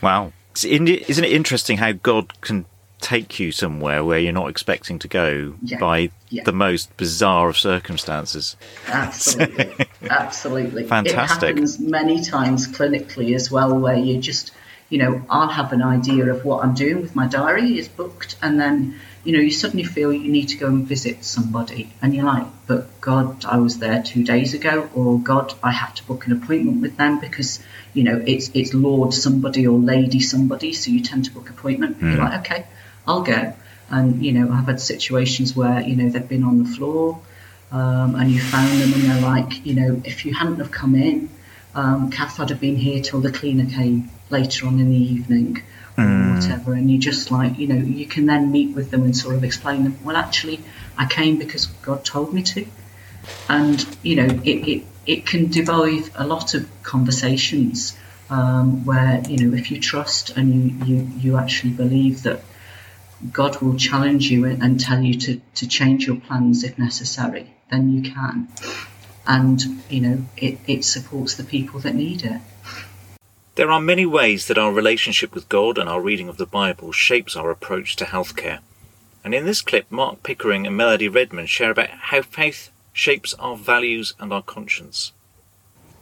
Wow. 0.02 0.32
Isn't 0.64 0.88
it 0.88 1.10
interesting 1.10 1.80
how 1.80 1.92
God 1.92 2.40
can 2.40 2.66
take 3.02 3.40
you 3.40 3.52
somewhere 3.52 4.04
where 4.06 4.20
you're 4.20 4.32
not 4.32 4.50
expecting 4.50 5.00
to 5.00 5.08
go 5.08 5.56
yeah, 5.62 5.80
by 5.80 6.12
yeah. 6.30 6.44
the 6.44 6.54
most 6.54 6.96
bizarre 6.98 7.50
of 7.50 7.58
circumstances. 7.58 8.56
Absolutely, 8.88 9.88
absolutely. 10.10 10.86
Fantastic. 10.86 11.50
It 11.50 11.56
happens 11.56 11.80
many 11.80 12.22
times 12.24 12.68
clinically 12.68 13.36
as 13.36 13.52
well, 13.52 13.78
where 13.78 13.98
you 13.98 14.20
just, 14.20 14.52
you 14.90 15.00
know, 15.00 15.22
I'll 15.30 15.50
have 15.50 15.74
an 15.74 15.82
idea 15.82 16.32
of 16.32 16.46
what 16.46 16.64
I'm 16.64 16.76
doing 16.76 17.02
with 17.02 17.16
my 17.16 17.28
diary 17.28 17.78
is 17.78 17.88
booked, 17.88 18.38
and 18.42 18.60
then 18.60 19.00
you 19.24 19.34
know 19.34 19.40
you 19.40 19.52
suddenly 19.52 19.84
feel 19.84 20.14
you 20.14 20.32
need 20.32 20.50
to 20.50 20.58
go 20.58 20.68
and 20.68 20.88
visit 20.88 21.26
somebody, 21.26 21.92
and 22.02 22.16
you're 22.16 22.26
like, 22.26 22.48
but 22.68 23.02
God, 23.02 23.44
I 23.46 23.58
was 23.58 23.80
there 23.80 24.04
two 24.04 24.24
days 24.24 24.54
ago, 24.54 24.90
or 24.94 25.20
God, 25.20 25.54
I 25.64 25.72
have 25.72 25.96
to 25.96 26.04
book 26.06 26.28
an 26.28 26.34
appointment 26.34 26.82
with 26.82 26.98
them 26.98 27.20
because 27.20 27.60
you 27.94 28.04
know 28.04 28.24
it's 28.26 28.52
it's 28.54 28.74
Lord 28.74 29.14
somebody 29.14 29.66
or 29.66 29.80
Lady 29.80 30.20
somebody, 30.20 30.74
so 30.74 30.92
you 30.92 31.02
tend 31.02 31.26
to 31.26 31.32
book 31.32 31.50
appointment. 31.50 31.98
Mm. 31.98 32.02
You're 32.02 32.12
hmm. 32.18 32.24
like, 32.24 32.40
okay 32.42 32.66
I'll 33.08 33.24
go. 33.24 33.54
And, 33.90 34.24
you 34.24 34.32
know, 34.32 34.52
I've 34.52 34.68
had 34.68 34.80
situations 34.80 35.56
where, 35.56 35.82
you 35.82 35.96
know, 35.96 36.10
they've 36.10 36.28
been 36.28 36.44
on 36.44 36.64
the 36.64 36.70
floor 36.70 37.20
um, 37.72 38.16
and 38.16 38.32
you 38.32 38.40
found 38.40 38.82
them 38.82 38.94
and 38.94 39.04
they're 39.04 39.22
like, 39.22 39.66
you 39.66 39.76
know, 39.76 40.02
if 40.06 40.26
you 40.26 40.34
hadn't 40.34 40.58
have 40.58 40.72
come 40.72 40.96
in, 40.96 41.30
um, 41.76 42.10
Kath 42.10 42.40
would 42.40 42.50
have 42.50 42.60
been 42.60 42.76
here 42.78 43.02
till 43.02 43.20
the 43.20 43.32
cleaner 43.32 43.70
came 43.70 44.10
later 44.30 44.68
on 44.68 44.80
in 44.80 44.90
the 44.90 44.98
evening 44.98 45.64
or 45.98 46.04
mm. 46.04 46.36
whatever. 46.36 46.74
And 46.74 46.90
you 46.90 47.00
just 47.00 47.32
like, 47.32 47.58
you 47.60 47.68
know, 47.68 47.76
you 47.76 48.06
can 48.06 48.26
then 48.26 48.52
meet 48.52 48.76
with 48.76 48.92
them 48.92 49.04
and 49.04 49.16
sort 49.16 49.36
of 49.36 49.44
explain 49.44 49.84
them, 49.84 49.98
well, 50.04 50.16
actually, 50.16 50.62
I 50.98 51.06
came 51.06 51.38
because 51.38 51.66
God 51.66 52.06
told 52.06 52.34
me 52.34 52.44
to. 52.44 52.66
And, 53.50 53.86
you 54.04 54.16
know, 54.16 54.40
it, 54.44 54.68
it, 54.68 54.84
it 55.06 55.26
can 55.26 55.48
devolve 55.48 56.10
a 56.16 56.26
lot 56.26 56.54
of 56.54 56.70
conversations 56.84 57.98
um, 58.30 58.86
where, 58.86 59.22
you 59.28 59.46
know, 59.46 59.58
if 59.58 59.72
you 59.72 59.80
trust 59.80 60.32
and 60.32 60.54
you, 60.54 60.86
you, 60.86 61.10
you 61.20 61.38
actually 61.38 61.72
believe 61.72 62.24
that 62.24 62.42
God 63.32 63.62
will 63.62 63.78
challenge 63.78 64.32
you 64.32 64.46
and 64.46 64.80
tell 64.80 65.02
you 65.02 65.16
to, 65.20 65.42
to 65.56 65.68
change 65.68 66.08
your 66.08 66.18
plans 66.18 66.64
if 66.64 66.78
necessary, 66.80 67.54
then 67.70 67.94
you 67.94 68.12
can. 68.12 68.48
And, 69.28 69.62
you 69.90 70.02
know, 70.02 70.26
it, 70.38 70.60
it 70.68 70.84
supports 70.84 71.36
the 71.36 71.44
people 71.44 71.80
that 71.82 71.96
need 71.96 72.26
it. 72.26 72.42
There 73.56 73.70
are 73.70 73.82
many 73.82 74.06
ways 74.06 74.48
that 74.48 74.58
our 74.58 74.72
relationship 74.72 75.36
with 75.36 75.50
God 75.50 75.78
and 75.78 75.88
our 75.88 76.02
reading 76.02 76.30
of 76.30 76.38
the 76.38 76.46
Bible 76.46 76.92
shapes 76.92 77.36
our 77.36 77.52
approach 77.52 77.96
to 77.98 78.06
healthcare. 78.06 78.60
And 79.24 79.36
in 79.36 79.46
this 79.46 79.62
clip, 79.62 79.92
Mark 79.92 80.24
Pickering 80.24 80.66
and 80.66 80.76
Melody 80.76 81.08
Redmond 81.08 81.50
share 81.50 81.72
about 81.72 81.90
how 81.90 82.22
faith 82.22 82.72
shapes 82.94 83.34
our 83.36 83.56
values 83.56 84.16
and 84.20 84.34
our 84.34 84.42
conscience. 84.42 85.12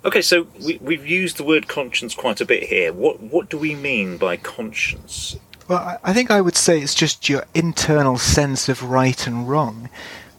Okay, 0.06 0.22
so 0.22 0.48
we, 0.64 0.78
we've 0.78 1.06
used 1.06 1.38
the 1.38 1.44
word 1.44 1.68
conscience 1.68 2.16
quite 2.16 2.40
a 2.40 2.46
bit 2.46 2.70
here. 2.70 2.94
What 2.94 3.20
what 3.20 3.50
do 3.50 3.58
we 3.58 3.76
mean 3.76 4.18
by 4.18 4.38
conscience? 4.38 5.38
Well, 5.70 6.00
I 6.04 6.14
think 6.14 6.32
I 6.32 6.42
would 6.42 6.56
say 6.56 6.80
it's 6.82 6.96
just 6.96 7.30
your 7.30 7.46
internal 7.54 8.18
sense 8.18 8.70
of 8.70 8.82
right 8.82 9.28
and 9.28 9.48
wrong, 9.48 9.90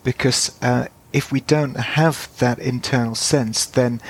because 0.02 0.58
uh, 0.60 0.88
if 1.12 1.30
we 1.30 1.40
don't 1.40 1.76
have 1.76 2.28
that 2.40 2.58
internal 2.58 3.14
sense, 3.14 3.64
then 3.64 4.00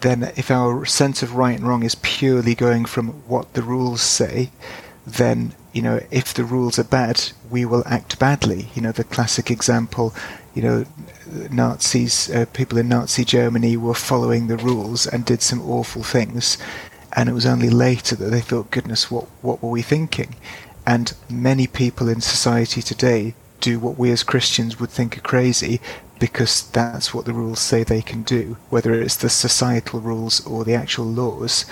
then 0.00 0.32
if 0.36 0.50
our 0.50 0.84
sense 0.84 1.22
of 1.22 1.36
right 1.36 1.56
and 1.56 1.66
wrong 1.68 1.84
is 1.84 1.94
purely 1.94 2.56
going 2.56 2.86
from 2.86 3.08
what 3.28 3.54
the 3.54 3.62
rules 3.62 4.02
say, 4.02 4.50
then 5.06 5.54
you 5.72 5.80
know 5.80 6.00
if 6.10 6.34
the 6.34 6.42
rules 6.42 6.76
are 6.76 6.84
bad, 6.84 7.22
we 7.48 7.64
will 7.64 7.84
act 7.86 8.18
badly. 8.18 8.68
You 8.74 8.82
know 8.82 8.90
the 8.92 9.04
classic 9.04 9.52
example, 9.52 10.12
you 10.54 10.62
know, 10.62 10.84
Nazis, 11.52 12.28
uh, 12.30 12.46
people 12.52 12.78
in 12.78 12.88
Nazi 12.88 13.24
Germany 13.24 13.76
were 13.76 13.94
following 13.94 14.48
the 14.48 14.56
rules 14.56 15.06
and 15.06 15.24
did 15.24 15.40
some 15.40 15.62
awful 15.62 16.02
things, 16.02 16.58
and 17.12 17.28
it 17.28 17.32
was 17.32 17.46
only 17.46 17.70
later 17.70 18.16
that 18.16 18.30
they 18.30 18.40
thought, 18.40 18.72
goodness, 18.72 19.08
what 19.08 19.26
what 19.40 19.62
were 19.62 19.70
we 19.70 19.82
thinking? 19.82 20.34
And 20.86 21.14
many 21.30 21.66
people 21.66 22.08
in 22.08 22.20
society 22.20 22.82
today 22.82 23.34
do 23.60 23.78
what 23.78 23.98
we 23.98 24.10
as 24.10 24.22
Christians 24.22 24.78
would 24.78 24.90
think 24.90 25.16
are 25.16 25.22
crazy, 25.22 25.80
because 26.18 26.68
that's 26.70 27.14
what 27.14 27.24
the 27.24 27.32
rules 27.32 27.60
say 27.60 27.82
they 27.82 28.02
can 28.02 28.22
do, 28.22 28.56
whether 28.70 28.92
it's 28.92 29.16
the 29.16 29.30
societal 29.30 30.00
rules 30.00 30.46
or 30.46 30.64
the 30.64 30.74
actual 30.74 31.06
laws. 31.06 31.64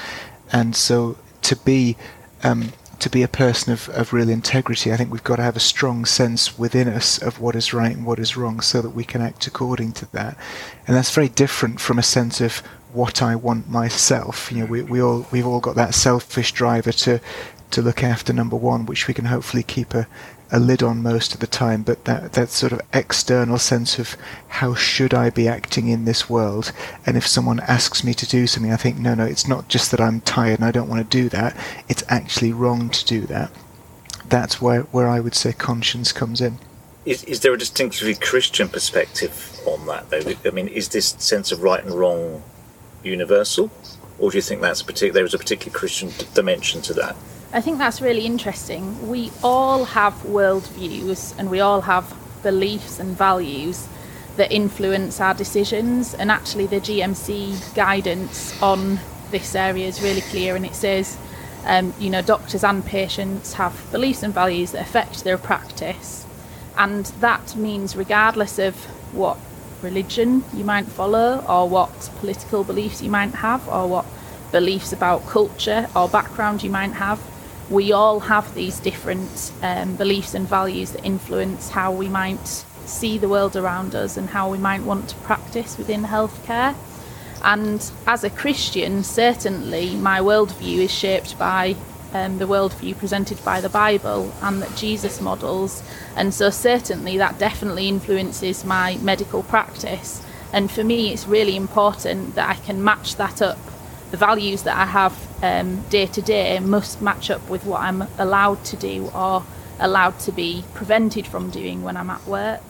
And 0.52 0.75
so 0.75 1.19
to 1.42 1.57
be 1.57 1.97
um, 2.42 2.73
to 2.99 3.11
be 3.11 3.23
a 3.25 3.28
person 3.28 3.73
of, 3.73 3.88
of 3.88 4.12
real 4.12 4.28
integrity, 4.28 4.92
I 4.92 4.97
think 4.97 5.11
we've 5.11 5.25
got 5.25 5.37
to 5.37 5.42
have 5.42 5.57
a 5.57 5.61
strong 5.61 6.04
sense 6.04 6.57
within 6.57 6.87
us 6.87 7.21
of 7.21 7.40
what 7.40 7.57
is 7.57 7.75
right 7.75 7.97
and 7.97 8.07
what 8.07 8.21
is 8.21 8.37
wrong 8.37 8.61
so 8.61 8.81
that 8.81 8.90
we 8.90 9.04
can 9.04 9.21
act 9.21 9.47
according 9.47 9.92
to 9.95 10.12
that. 10.12 10.37
And 10.87 10.97
that's 10.97 11.12
very 11.12 11.28
different 11.28 11.81
from 11.81 11.99
a 11.99 12.02
sense 12.02 12.40
of 12.40 12.62
what 12.92 13.21
I 13.21 13.35
want 13.35 13.69
myself. 13.69 14.52
You 14.52 14.61
know, 14.61 14.66
we, 14.66 14.83
we 14.83 15.02
all 15.02 15.26
we've 15.33 15.47
all 15.47 15.61
got 15.61 15.75
that 15.76 15.95
selfish 15.95 16.52
driver 16.52 16.92
to 16.92 17.21
to 17.72 17.82
look 17.82 18.02
after 18.02 18.32
number 18.32 18.56
one, 18.56 18.86
which 18.86 19.08
we 19.08 19.14
can 19.14 19.26
hopefully 19.26 19.62
keep 19.62 19.94
a, 19.94 20.06
a 20.50 20.60
lid 20.60 20.82
on 20.82 21.02
most 21.02 21.34
of 21.34 21.40
the 21.40 21.46
time, 21.46 21.82
but 21.82 22.04
that, 22.04 22.34
that 22.34 22.50
sort 22.50 22.72
of 22.72 22.80
external 22.92 23.58
sense 23.58 23.98
of 23.98 24.16
how 24.48 24.74
should 24.74 25.14
I 25.14 25.30
be 25.30 25.48
acting 25.48 25.88
in 25.88 26.04
this 26.04 26.28
world? 26.28 26.72
And 27.06 27.16
if 27.16 27.26
someone 27.26 27.60
asks 27.60 28.04
me 28.04 28.14
to 28.14 28.26
do 28.26 28.46
something, 28.46 28.72
I 28.72 28.76
think, 28.76 28.98
no, 28.98 29.14
no, 29.14 29.24
it's 29.24 29.48
not 29.48 29.68
just 29.68 29.90
that 29.90 30.00
I'm 30.00 30.20
tired 30.20 30.58
and 30.58 30.68
I 30.68 30.70
don't 30.70 30.88
want 30.88 31.10
to 31.10 31.22
do 31.22 31.28
that, 31.30 31.56
it's 31.88 32.04
actually 32.08 32.52
wrong 32.52 32.90
to 32.90 33.04
do 33.04 33.22
that. 33.22 33.50
That's 34.28 34.60
where, 34.60 34.82
where 34.82 35.08
I 35.08 35.20
would 35.20 35.34
say 35.34 35.52
conscience 35.52 36.12
comes 36.12 36.40
in. 36.40 36.58
Is, 37.04 37.24
is 37.24 37.40
there 37.40 37.52
a 37.52 37.58
distinctively 37.58 38.14
Christian 38.14 38.68
perspective 38.68 39.58
on 39.66 39.86
that, 39.86 40.10
though? 40.10 40.20
I 40.44 40.50
mean, 40.52 40.68
is 40.68 40.88
this 40.90 41.16
sense 41.18 41.50
of 41.50 41.62
right 41.62 41.82
and 41.82 41.92
wrong 41.92 42.42
universal? 43.02 43.70
Or 44.18 44.30
do 44.30 44.38
you 44.38 44.42
think 44.42 44.60
that's 44.60 44.82
a 44.82 44.84
particular, 44.84 45.14
there 45.14 45.24
is 45.24 45.34
a 45.34 45.38
particular 45.38 45.76
Christian 45.76 46.10
d- 46.10 46.26
dimension 46.34 46.80
to 46.82 46.94
that? 46.94 47.16
I 47.54 47.61
think 47.61 47.76
that's 47.76 48.00
really 48.00 48.25
interesting. 48.25 49.11
We 49.11 49.30
all 49.44 49.85
have 49.85 50.14
worldviews 50.23 51.38
and 51.38 51.50
we 51.50 51.61
all 51.61 51.82
have 51.82 52.16
beliefs 52.42 52.99
and 52.99 53.14
values 53.14 53.88
that 54.37 54.50
influence 54.50 55.21
our 55.21 55.35
decisions. 55.35 56.14
And 56.14 56.30
actually, 56.30 56.66
the 56.66 56.80
GMC 56.80 57.75
guidance 57.75 58.61
on 58.62 59.00
this 59.30 59.54
area 59.54 59.87
is 59.87 60.00
really 60.00 60.23
clear 60.23 60.56
and 60.56 60.64
it 60.64 60.75
says, 60.75 61.18
um, 61.66 61.92
you 61.99 62.09
know, 62.09 62.23
doctors 62.23 62.64
and 62.64 62.85
patients 62.87 63.52
have 63.52 63.87
beliefs 63.92 64.23
and 64.23 64.32
values 64.32 64.73
that 64.73 64.80
affect 64.80 65.23
their 65.23 65.37
practice. 65.37 66.26
And 66.78 67.04
that 67.21 67.54
means, 67.54 67.94
regardless 67.94 68.59
of 68.59 68.76
what 69.12 69.37
religion 69.82 70.42
you 70.54 70.64
might 70.64 70.87
follow, 70.87 71.44
or 71.47 71.68
what 71.68 72.11
political 72.16 72.64
beliefs 72.64 73.02
you 73.02 73.11
might 73.11 73.35
have, 73.35 73.68
or 73.68 73.87
what 73.87 74.06
beliefs 74.52 74.90
about 74.90 75.26
culture 75.26 75.87
or 75.94 76.09
background 76.09 76.62
you 76.62 76.71
might 76.71 76.92
have, 76.92 77.21
we 77.71 77.92
all 77.92 78.21
have 78.21 78.54
these 78.54 78.81
different 78.81 79.52
um, 79.62 79.97
beliefs 79.97 80.35
and 80.35 80.47
values 80.47 80.92
that 80.92 81.04
influence 81.04 81.71
how 81.71 81.92
we 81.92 82.09
might 82.09 82.47
see 82.87 83.19
the 83.19 83.28
world 83.28 83.57
around 83.57 83.95
us 83.95 84.16
and 84.16 84.28
how 84.28 84.50
we 84.50 84.59
might 84.59 84.83
want 84.83 85.09
to 85.09 85.14
practice 85.16 85.78
within 85.78 86.02
healthcare. 86.02 86.75
And 87.42 87.90
as 88.07 88.25
a 88.25 88.31
Christian, 88.31 89.02
certainly 89.02 89.97
my 89.97 90.21
worldview 90.21 90.78
is 90.78 90.92
shaped 90.92 91.38
by 91.38 91.76
um, 92.12 92.38
the 92.38 92.47
worldview 92.47 92.97
presented 92.99 93.42
by 93.45 93.61
the 93.61 93.69
Bible 93.69 94.33
and 94.42 94.62
that 94.62 94.76
Jesus 94.76 95.21
models. 95.21 95.83
And 96.16 96.33
so, 96.33 96.50
certainly, 96.50 97.16
that 97.19 97.38
definitely 97.38 97.88
influences 97.88 98.64
my 98.64 98.97
medical 98.99 99.42
practice. 99.42 100.25
And 100.52 100.71
for 100.71 100.85
me, 100.85 101.12
it's 101.12 101.26
really 101.26 101.57
important 101.57 102.35
that 102.35 102.49
I 102.49 102.54
can 102.54 102.85
match 102.85 103.16
that 103.16 103.40
up 103.40 103.59
the 104.11 104.19
values 104.19 104.62
that 104.64 104.76
I 104.76 104.85
have 104.85 105.16
day 105.42 106.06
to 106.06 106.22
day 106.22 106.58
must 106.61 107.02
match 107.02 107.30
up 107.30 107.49
with 107.49 107.64
what 107.64 107.82
I'm 107.82 108.02
allowed 108.16 108.64
to 108.66 108.76
do 108.76 109.11
or 109.14 109.44
allowed 109.80 110.18
to 110.20 110.32
be 110.32 110.64
prevented 110.72 111.26
from 111.26 111.50
doing 111.50 111.82
when 111.82 111.96
I'm 111.96 112.11
at 112.11 112.25
work. 112.26 112.62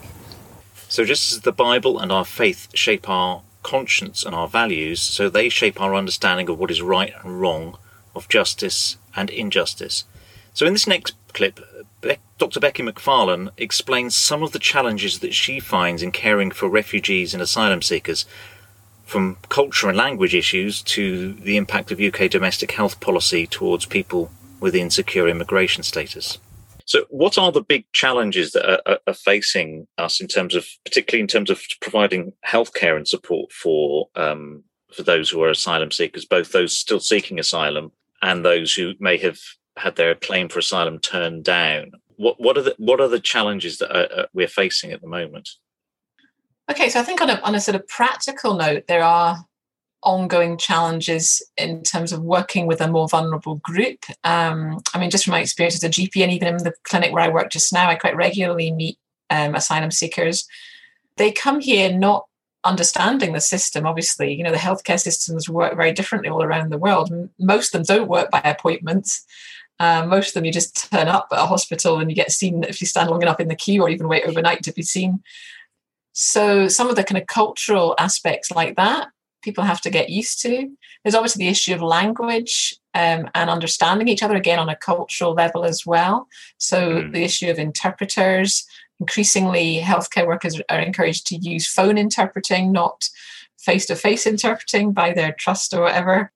So, 0.88 1.04
just 1.04 1.32
as 1.32 1.40
the 1.40 1.52
Bible 1.52 1.98
and 1.98 2.10
our 2.10 2.24
faith 2.24 2.68
shape 2.74 3.08
our 3.08 3.42
conscience 3.62 4.24
and 4.24 4.34
our 4.34 4.48
values, 4.48 5.00
so 5.00 5.28
they 5.28 5.48
shape 5.48 5.80
our 5.80 5.94
understanding 5.94 6.48
of 6.48 6.58
what 6.58 6.70
is 6.70 6.82
right 6.82 7.12
and 7.22 7.40
wrong, 7.40 7.78
of 8.14 8.28
justice 8.28 8.96
and 9.14 9.30
injustice. 9.30 10.04
So, 10.54 10.66
in 10.66 10.72
this 10.72 10.86
next 10.86 11.14
clip, 11.32 11.60
Dr. 12.38 12.60
Becky 12.60 12.82
McFarlane 12.82 13.50
explains 13.56 14.16
some 14.16 14.42
of 14.42 14.52
the 14.52 14.58
challenges 14.58 15.20
that 15.20 15.34
she 15.34 15.60
finds 15.60 16.02
in 16.02 16.10
caring 16.10 16.50
for 16.50 16.68
refugees 16.68 17.32
and 17.32 17.42
asylum 17.42 17.82
seekers 17.82 18.26
from 19.12 19.36
culture 19.50 19.88
and 19.90 19.98
language 19.98 20.34
issues 20.34 20.80
to 20.82 21.34
the 21.34 21.58
impact 21.58 21.92
of 21.92 22.00
UK 22.00 22.30
domestic 22.30 22.72
health 22.72 22.98
policy 23.00 23.46
towards 23.46 23.84
people 23.84 24.32
with 24.58 24.74
insecure 24.74 25.28
immigration 25.28 25.82
status. 25.82 26.38
So, 26.86 27.04
what 27.10 27.36
are 27.36 27.52
the 27.52 27.62
big 27.62 27.84
challenges 27.92 28.52
that 28.52 28.64
are, 28.88 28.98
are, 29.06 29.14
facing 29.14 29.86
us 29.98 30.20
in 30.20 30.28
terms 30.28 30.54
of, 30.54 30.66
particularly 30.84 31.20
in 31.20 31.28
terms 31.28 31.50
of 31.50 31.60
providing 31.80 32.32
healthcare 32.44 32.96
and 32.96 33.06
support 33.06 33.52
for 33.52 34.08
um, 34.16 34.64
for 34.92 35.02
those 35.02 35.30
who 35.30 35.42
are 35.42 35.50
asylum 35.50 35.90
seekers, 35.90 36.24
both 36.24 36.52
those 36.52 36.76
still 36.76 37.00
seeking 37.00 37.38
asylum 37.38 37.92
and 38.20 38.44
those 38.44 38.74
who 38.74 38.94
may 38.98 39.16
have 39.18 39.38
had 39.76 39.96
their 39.96 40.14
claim 40.14 40.48
for 40.48 40.58
asylum 40.58 40.98
turned 40.98 41.44
down? 41.44 41.92
What 42.16 42.40
what 42.40 42.56
are 42.56 42.62
the 42.62 42.74
what 42.78 43.00
are 43.00 43.08
the 43.08 43.20
challenges 43.20 43.78
that 43.78 43.94
are, 43.94 44.26
we're 44.32 44.48
facing 44.48 44.90
at 44.92 45.02
the 45.02 45.08
moment? 45.08 45.50
Okay, 46.70 46.88
so 46.88 47.00
I 47.00 47.02
think 47.02 47.20
on 47.20 47.30
a, 47.30 47.40
on 47.40 47.54
a 47.54 47.60
sort 47.60 47.74
of 47.74 47.86
practical 47.88 48.54
note, 48.54 48.84
there 48.86 49.02
are 49.02 49.44
ongoing 50.02 50.58
challenges 50.58 51.42
in 51.56 51.82
terms 51.82 52.12
of 52.12 52.22
working 52.22 52.66
with 52.66 52.80
a 52.80 52.88
more 52.88 53.08
vulnerable 53.08 53.56
group. 53.56 54.04
Um, 54.24 54.80
I 54.94 54.98
mean, 54.98 55.10
just 55.10 55.24
from 55.24 55.32
my 55.32 55.40
experience 55.40 55.76
as 55.76 55.84
a 55.84 55.88
GP 55.88 56.22
and 56.22 56.32
even 56.32 56.48
in 56.48 56.56
the 56.58 56.74
clinic 56.84 57.12
where 57.12 57.22
I 57.22 57.28
work 57.28 57.50
just 57.50 57.72
now, 57.72 57.88
I 57.88 57.94
quite 57.94 58.16
regularly 58.16 58.72
meet 58.72 58.98
um, 59.30 59.54
asylum 59.54 59.90
seekers. 59.90 60.46
They 61.16 61.30
come 61.30 61.60
here 61.60 61.92
not 61.92 62.26
understanding 62.64 63.32
the 63.32 63.40
system. 63.40 63.86
Obviously, 63.86 64.32
you 64.34 64.42
know, 64.42 64.52
the 64.52 64.56
healthcare 64.56 65.00
systems 65.00 65.48
work 65.48 65.76
very 65.76 65.92
differently 65.92 66.30
all 66.30 66.42
around 66.42 66.70
the 66.70 66.78
world. 66.78 67.12
Most 67.38 67.74
of 67.74 67.84
them 67.84 67.96
don't 67.96 68.08
work 68.08 68.30
by 68.30 68.40
appointments. 68.40 69.24
Um, 69.78 70.08
most 70.08 70.28
of 70.28 70.34
them 70.34 70.44
you 70.44 70.52
just 70.52 70.90
turn 70.90 71.08
up 71.08 71.28
at 71.32 71.38
a 71.38 71.46
hospital 71.46 71.98
and 71.98 72.10
you 72.10 72.14
get 72.14 72.30
seen 72.30 72.62
if 72.64 72.80
you 72.80 72.86
stand 72.86 73.10
long 73.10 73.22
enough 73.22 73.40
in 73.40 73.48
the 73.48 73.56
queue 73.56 73.82
or 73.82 73.88
even 73.88 74.08
wait 74.08 74.24
overnight 74.24 74.62
to 74.64 74.72
be 74.72 74.82
seen. 74.82 75.22
So 76.12 76.68
some 76.68 76.88
of 76.88 76.96
the 76.96 77.04
kind 77.04 77.20
of 77.20 77.26
cultural 77.26 77.94
aspects 77.98 78.50
like 78.50 78.76
that, 78.76 79.08
people 79.42 79.64
have 79.64 79.80
to 79.80 79.90
get 79.90 80.10
used 80.10 80.40
to. 80.42 80.70
There's 81.02 81.14
obviously 81.14 81.44
the 81.44 81.50
issue 81.50 81.74
of 81.74 81.82
language 81.82 82.74
um, 82.94 83.28
and 83.34 83.50
understanding 83.50 84.08
each 84.08 84.22
other 84.22 84.36
again 84.36 84.58
on 84.58 84.68
a 84.68 84.76
cultural 84.76 85.32
level 85.32 85.64
as 85.64 85.84
well. 85.84 86.28
So 86.58 87.02
mm. 87.02 87.12
the 87.12 87.24
issue 87.24 87.50
of 87.50 87.58
interpreters. 87.58 88.64
Increasingly, 89.00 89.80
healthcare 89.80 90.26
workers 90.28 90.60
are 90.68 90.78
encouraged 90.78 91.26
to 91.28 91.36
use 91.36 91.66
phone 91.66 91.98
interpreting, 91.98 92.70
not 92.70 93.08
face-to-face 93.58 94.26
interpreting 94.26 94.92
by 94.92 95.12
their 95.12 95.32
trust 95.32 95.74
or 95.74 95.82
whatever. 95.82 96.30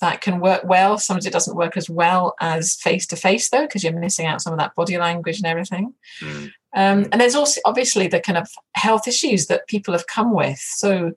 That 0.00 0.20
can 0.20 0.40
work 0.40 0.62
well. 0.64 0.98
Sometimes 0.98 1.26
it 1.26 1.32
doesn't 1.32 1.56
work 1.56 1.76
as 1.76 1.88
well 1.88 2.34
as 2.40 2.74
face-to-face 2.74 3.50
though, 3.50 3.62
because 3.62 3.84
you're 3.84 3.98
missing 3.98 4.26
out 4.26 4.42
some 4.42 4.52
of 4.52 4.58
that 4.58 4.74
body 4.74 4.98
language 4.98 5.38
and 5.38 5.46
everything. 5.46 5.94
Mm. 6.20 6.52
Um, 6.76 7.06
and 7.12 7.20
there's 7.20 7.36
also 7.36 7.60
obviously 7.64 8.08
the 8.08 8.20
kind 8.20 8.36
of 8.36 8.48
health 8.74 9.06
issues 9.06 9.46
that 9.46 9.68
people 9.68 9.92
have 9.94 10.08
come 10.08 10.34
with. 10.34 10.58
So 10.58 11.12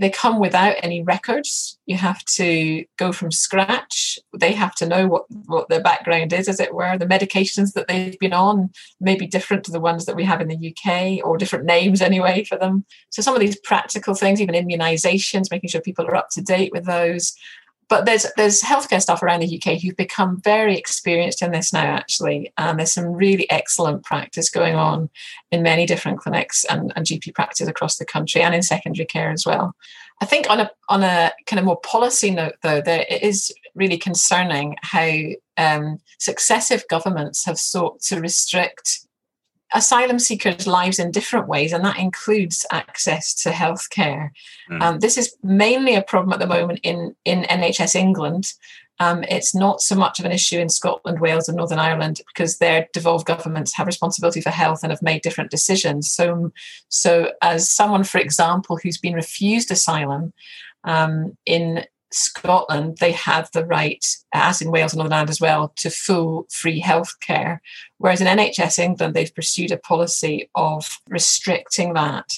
they 0.00 0.08
come 0.08 0.38
without 0.38 0.76
any 0.82 1.02
records. 1.02 1.78
You 1.84 1.96
have 1.98 2.24
to 2.36 2.84
go 2.96 3.12
from 3.12 3.30
scratch. 3.30 4.18
They 4.34 4.52
have 4.52 4.74
to 4.76 4.86
know 4.86 5.06
what, 5.06 5.24
what 5.44 5.68
their 5.68 5.82
background 5.82 6.32
is, 6.32 6.48
as 6.48 6.58
it 6.58 6.74
were. 6.74 6.96
The 6.96 7.06
medications 7.06 7.74
that 7.74 7.86
they've 7.86 8.18
been 8.18 8.32
on 8.32 8.70
may 8.98 9.14
be 9.14 9.26
different 9.26 9.62
to 9.64 9.70
the 9.70 9.78
ones 9.78 10.06
that 10.06 10.16
we 10.16 10.24
have 10.24 10.40
in 10.40 10.48
the 10.48 10.74
UK, 10.74 11.22
or 11.22 11.36
different 11.36 11.66
names 11.66 12.00
anyway 12.00 12.44
for 12.44 12.56
them. 12.56 12.86
So 13.10 13.20
some 13.20 13.34
of 13.34 13.40
these 13.40 13.60
practical 13.60 14.14
things, 14.14 14.40
even 14.40 14.54
immunizations, 14.54 15.50
making 15.50 15.68
sure 15.68 15.82
people 15.82 16.06
are 16.06 16.16
up 16.16 16.30
to 16.30 16.40
date 16.40 16.72
with 16.72 16.86
those. 16.86 17.34
But 17.90 18.06
there's 18.06 18.24
there's 18.36 18.62
healthcare 18.62 19.02
staff 19.02 19.22
around 19.22 19.40
the 19.40 19.60
UK 19.60 19.78
who've 19.78 19.96
become 19.96 20.40
very 20.40 20.78
experienced 20.78 21.42
in 21.42 21.50
this 21.50 21.72
now 21.72 21.84
actually 21.84 22.50
and 22.56 22.78
there's 22.78 22.92
some 22.92 23.06
really 23.06 23.50
excellent 23.50 24.04
practice 24.04 24.48
going 24.48 24.76
on 24.76 25.10
in 25.50 25.62
many 25.62 25.84
different 25.84 26.20
clinics 26.20 26.64
and, 26.70 26.92
and 26.96 27.04
GP 27.04 27.34
practices 27.34 27.68
across 27.68 27.98
the 27.98 28.06
country 28.06 28.40
and 28.40 28.54
in 28.54 28.62
secondary 28.62 29.04
care 29.04 29.30
as 29.30 29.44
well. 29.44 29.74
I 30.22 30.24
think 30.24 30.48
on 30.48 30.60
a 30.60 30.70
on 30.88 31.02
a 31.02 31.32
kind 31.46 31.58
of 31.58 31.66
more 31.66 31.80
policy 31.80 32.30
note 32.30 32.54
though 32.62 32.80
there 32.80 33.04
it 33.10 33.22
is 33.22 33.52
really 33.74 33.98
concerning 33.98 34.76
how 34.82 35.10
um, 35.56 35.98
successive 36.18 36.84
governments 36.88 37.44
have 37.44 37.58
sought 37.58 38.00
to 38.02 38.20
restrict 38.20 39.06
asylum 39.72 40.18
seekers' 40.18 40.66
lives 40.66 40.98
in 40.98 41.10
different 41.10 41.48
ways, 41.48 41.72
and 41.72 41.84
that 41.84 41.98
includes 41.98 42.66
access 42.70 43.34
to 43.34 43.50
healthcare. 43.50 44.30
Mm. 44.70 44.82
Um, 44.82 44.98
this 45.00 45.16
is 45.16 45.36
mainly 45.42 45.94
a 45.94 46.02
problem 46.02 46.32
at 46.32 46.38
the 46.38 46.46
moment 46.46 46.80
in, 46.82 47.14
in 47.24 47.42
NHS 47.42 47.94
England. 47.94 48.52
Um, 48.98 49.24
it's 49.24 49.54
not 49.54 49.80
so 49.80 49.96
much 49.96 50.18
of 50.18 50.26
an 50.26 50.32
issue 50.32 50.58
in 50.58 50.68
Scotland, 50.68 51.20
Wales, 51.20 51.48
and 51.48 51.56
Northern 51.56 51.78
Ireland 51.78 52.20
because 52.26 52.58
their 52.58 52.86
devolved 52.92 53.26
governments 53.26 53.74
have 53.74 53.86
responsibility 53.86 54.42
for 54.42 54.50
health 54.50 54.82
and 54.82 54.92
have 54.92 55.00
made 55.00 55.22
different 55.22 55.50
decisions. 55.50 56.10
So, 56.10 56.52
so 56.88 57.32
as 57.40 57.70
someone, 57.70 58.04
for 58.04 58.18
example, 58.18 58.76
who's 58.76 58.98
been 58.98 59.14
refused 59.14 59.70
asylum 59.70 60.34
um, 60.84 61.36
in 61.46 61.84
Scotland, 62.12 62.98
they 62.98 63.12
have 63.12 63.50
the 63.52 63.64
right, 63.64 64.04
as 64.32 64.60
in 64.60 64.70
Wales 64.70 64.92
and 64.92 64.98
Northern 64.98 65.12
Ireland 65.12 65.30
as 65.30 65.40
well, 65.40 65.72
to 65.76 65.90
full 65.90 66.46
free 66.50 66.80
healthcare. 66.80 67.60
Whereas 67.98 68.20
in 68.20 68.26
NHS 68.26 68.78
England, 68.78 69.14
they've 69.14 69.34
pursued 69.34 69.70
a 69.70 69.76
policy 69.76 70.50
of 70.54 71.00
restricting 71.08 71.94
that. 71.94 72.32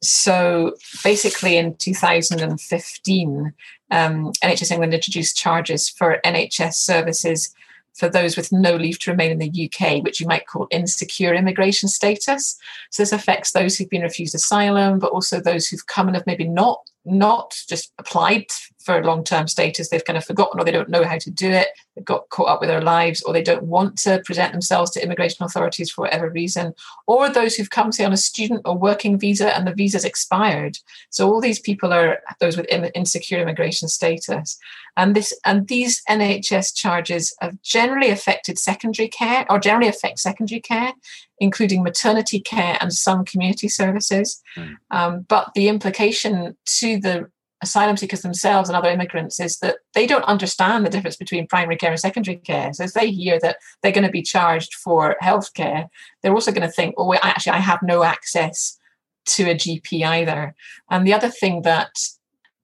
So 0.00 0.76
basically, 1.02 1.56
in 1.56 1.74
2015, 1.76 3.52
um, 3.90 4.32
NHS 4.44 4.70
England 4.70 4.94
introduced 4.94 5.36
charges 5.36 5.88
for 5.88 6.20
NHS 6.24 6.74
services 6.74 7.54
for 7.98 8.08
those 8.08 8.36
with 8.36 8.52
no 8.52 8.76
leave 8.76 8.98
to 9.00 9.10
remain 9.10 9.32
in 9.32 9.38
the 9.38 9.70
UK, 9.70 10.04
which 10.04 10.20
you 10.20 10.26
might 10.26 10.46
call 10.46 10.68
insecure 10.70 11.34
immigration 11.34 11.88
status. 11.88 12.56
So 12.90 13.02
this 13.02 13.12
affects 13.12 13.50
those 13.50 13.76
who've 13.76 13.90
been 13.90 14.02
refused 14.02 14.36
asylum, 14.36 15.00
but 15.00 15.10
also 15.10 15.40
those 15.40 15.66
who've 15.66 15.86
come 15.86 16.06
and 16.06 16.16
have 16.16 16.26
maybe 16.26 16.46
not 16.46 16.80
not 17.04 17.60
just 17.68 17.92
applied 17.98 18.46
for 18.88 19.04
long 19.04 19.22
term 19.22 19.46
status, 19.46 19.90
they've 19.90 20.04
kind 20.04 20.16
of 20.16 20.24
forgotten 20.24 20.58
or 20.58 20.64
they 20.64 20.72
don't 20.72 20.88
know 20.88 21.04
how 21.04 21.18
to 21.18 21.30
do 21.30 21.50
it, 21.50 21.68
they've 21.94 22.04
got 22.06 22.26
caught 22.30 22.48
up 22.48 22.60
with 22.60 22.70
their 22.70 22.80
lives, 22.80 23.20
or 23.22 23.34
they 23.34 23.42
don't 23.42 23.64
want 23.64 23.98
to 23.98 24.22
present 24.24 24.52
themselves 24.52 24.90
to 24.92 25.02
immigration 25.02 25.44
authorities 25.44 25.90
for 25.90 26.02
whatever 26.02 26.30
reason, 26.30 26.72
or 27.06 27.28
those 27.28 27.54
who've 27.54 27.68
come, 27.68 27.92
say, 27.92 28.06
on 28.06 28.14
a 28.14 28.16
student 28.16 28.62
or 28.64 28.78
working 28.78 29.18
visa 29.18 29.54
and 29.54 29.66
the 29.66 29.74
visa's 29.74 30.06
expired. 30.06 30.78
So 31.10 31.30
all 31.30 31.42
these 31.42 31.60
people 31.60 31.92
are 31.92 32.20
those 32.40 32.56
with 32.56 32.66
insecure 32.70 33.40
immigration 33.40 33.88
status. 33.88 34.58
And 34.96 35.14
this 35.14 35.38
and 35.44 35.68
these 35.68 36.02
NHS 36.08 36.74
charges 36.74 37.36
have 37.42 37.60
generally 37.60 38.08
affected 38.08 38.58
secondary 38.58 39.08
care 39.08 39.44
or 39.50 39.58
generally 39.58 39.88
affect 39.88 40.18
secondary 40.18 40.60
care 40.60 40.94
including 41.40 41.82
maternity 41.82 42.40
care 42.40 42.76
and 42.80 42.92
some 42.92 43.24
community 43.24 43.68
services. 43.68 44.42
Mm. 44.56 44.76
Um, 44.90 45.20
but 45.28 45.52
the 45.54 45.68
implication 45.68 46.56
to 46.80 46.98
the 46.98 47.30
asylum 47.62 47.96
seekers 47.96 48.22
themselves 48.22 48.68
and 48.68 48.76
other 48.76 48.90
immigrants 48.90 49.40
is 49.40 49.58
that 49.58 49.78
they 49.94 50.06
don't 50.06 50.24
understand 50.24 50.84
the 50.84 50.90
difference 50.90 51.16
between 51.16 51.46
primary 51.46 51.76
care 51.76 51.90
and 51.90 52.00
secondary 52.00 52.36
care. 52.36 52.72
So 52.72 52.84
as 52.84 52.92
they 52.92 53.10
hear 53.10 53.38
that 53.40 53.56
they're 53.82 53.92
going 53.92 54.06
to 54.06 54.10
be 54.10 54.22
charged 54.22 54.74
for 54.74 55.16
healthcare, 55.22 55.88
they're 56.22 56.34
also 56.34 56.52
going 56.52 56.66
to 56.66 56.72
think, 56.72 56.94
oh, 56.96 57.06
well, 57.06 57.20
actually, 57.22 57.52
I 57.52 57.58
have 57.58 57.82
no 57.82 58.04
access 58.04 58.78
to 59.26 59.50
a 59.50 59.54
GP 59.54 60.06
either. 60.06 60.54
And 60.90 61.06
the 61.06 61.14
other 61.14 61.28
thing 61.28 61.62
that 61.62 61.90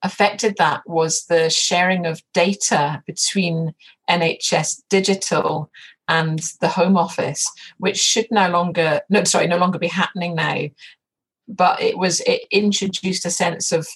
affected 0.03 0.57
that 0.59 0.83
was 0.87 1.25
the 1.27 1.51
sharing 1.51 2.07
of 2.07 2.23
data 2.33 3.03
between 3.07 3.75
NHS 4.09 4.83
Digital 4.88 5.71
and 6.07 6.40
the 6.61 6.69
Home 6.69 6.97
Office, 6.97 7.51
which 7.79 7.97
should 7.97 8.27
no 8.31 8.49
longer, 8.51 9.01
no, 9.09 9.25
sorry, 9.25 9.47
no 9.47 9.57
longer 9.57 9.79
be 9.79 9.88
happening 9.88 10.35
now. 10.35 10.64
But 11.49 11.81
it 11.81 11.99
was, 11.99 12.21
it 12.21 12.42
introduced 12.51 13.27
a 13.27 13.31
sense 13.31 13.73
of 13.73 13.88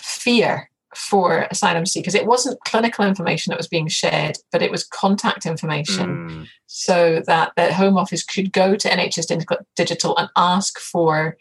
fear 0.00 0.70
for 0.94 1.46
asylum 1.50 1.84
seekers. 1.84 2.14
It 2.14 2.26
wasn't 2.26 2.58
clinical 2.66 3.04
information 3.04 3.50
that 3.50 3.58
was 3.58 3.68
being 3.68 3.88
shared, 3.88 4.38
but 4.50 4.62
it 4.62 4.70
was 4.70 4.84
contact 4.84 5.44
information 5.44 6.28
mm. 6.28 6.48
so 6.66 7.22
that 7.26 7.52
the 7.56 7.72
Home 7.74 7.98
Office 7.98 8.24
could 8.24 8.52
go 8.52 8.76
to 8.76 8.88
NHS 8.88 9.44
Digital 9.74 10.16
and 10.16 10.30
ask 10.36 10.78
for 10.78 11.36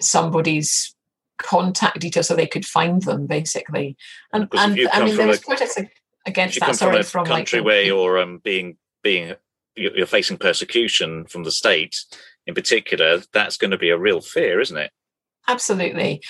somebody's 0.00 0.94
contact 1.38 2.00
details 2.00 2.28
so 2.28 2.36
they 2.36 2.46
could 2.46 2.64
find 2.64 3.02
them 3.02 3.26
basically. 3.26 3.96
And, 4.32 4.48
and 4.52 4.88
I 4.92 5.04
mean, 5.04 5.16
there 5.16 5.26
was 5.26 5.40
protests 5.40 5.78
against 6.24 6.60
that. 6.60 6.76
Sorry, 6.76 7.02
from, 7.02 7.26
a 7.26 7.28
country 7.28 7.58
like, 7.58 7.66
where 7.66 7.82
you're 7.82 8.20
um, 8.20 8.38
being 8.38 8.76
being 9.02 9.34
you're 9.74 10.06
facing 10.06 10.38
persecution 10.38 11.26
from 11.26 11.44
the 11.44 11.50
state 11.50 12.04
in 12.46 12.54
particular, 12.54 13.22
that's 13.32 13.56
going 13.56 13.72
to 13.72 13.78
be 13.78 13.90
a 13.90 13.98
real 13.98 14.20
fear, 14.20 14.60
isn't 14.60 14.76
it? 14.76 14.90
Absolutely. 15.48 16.22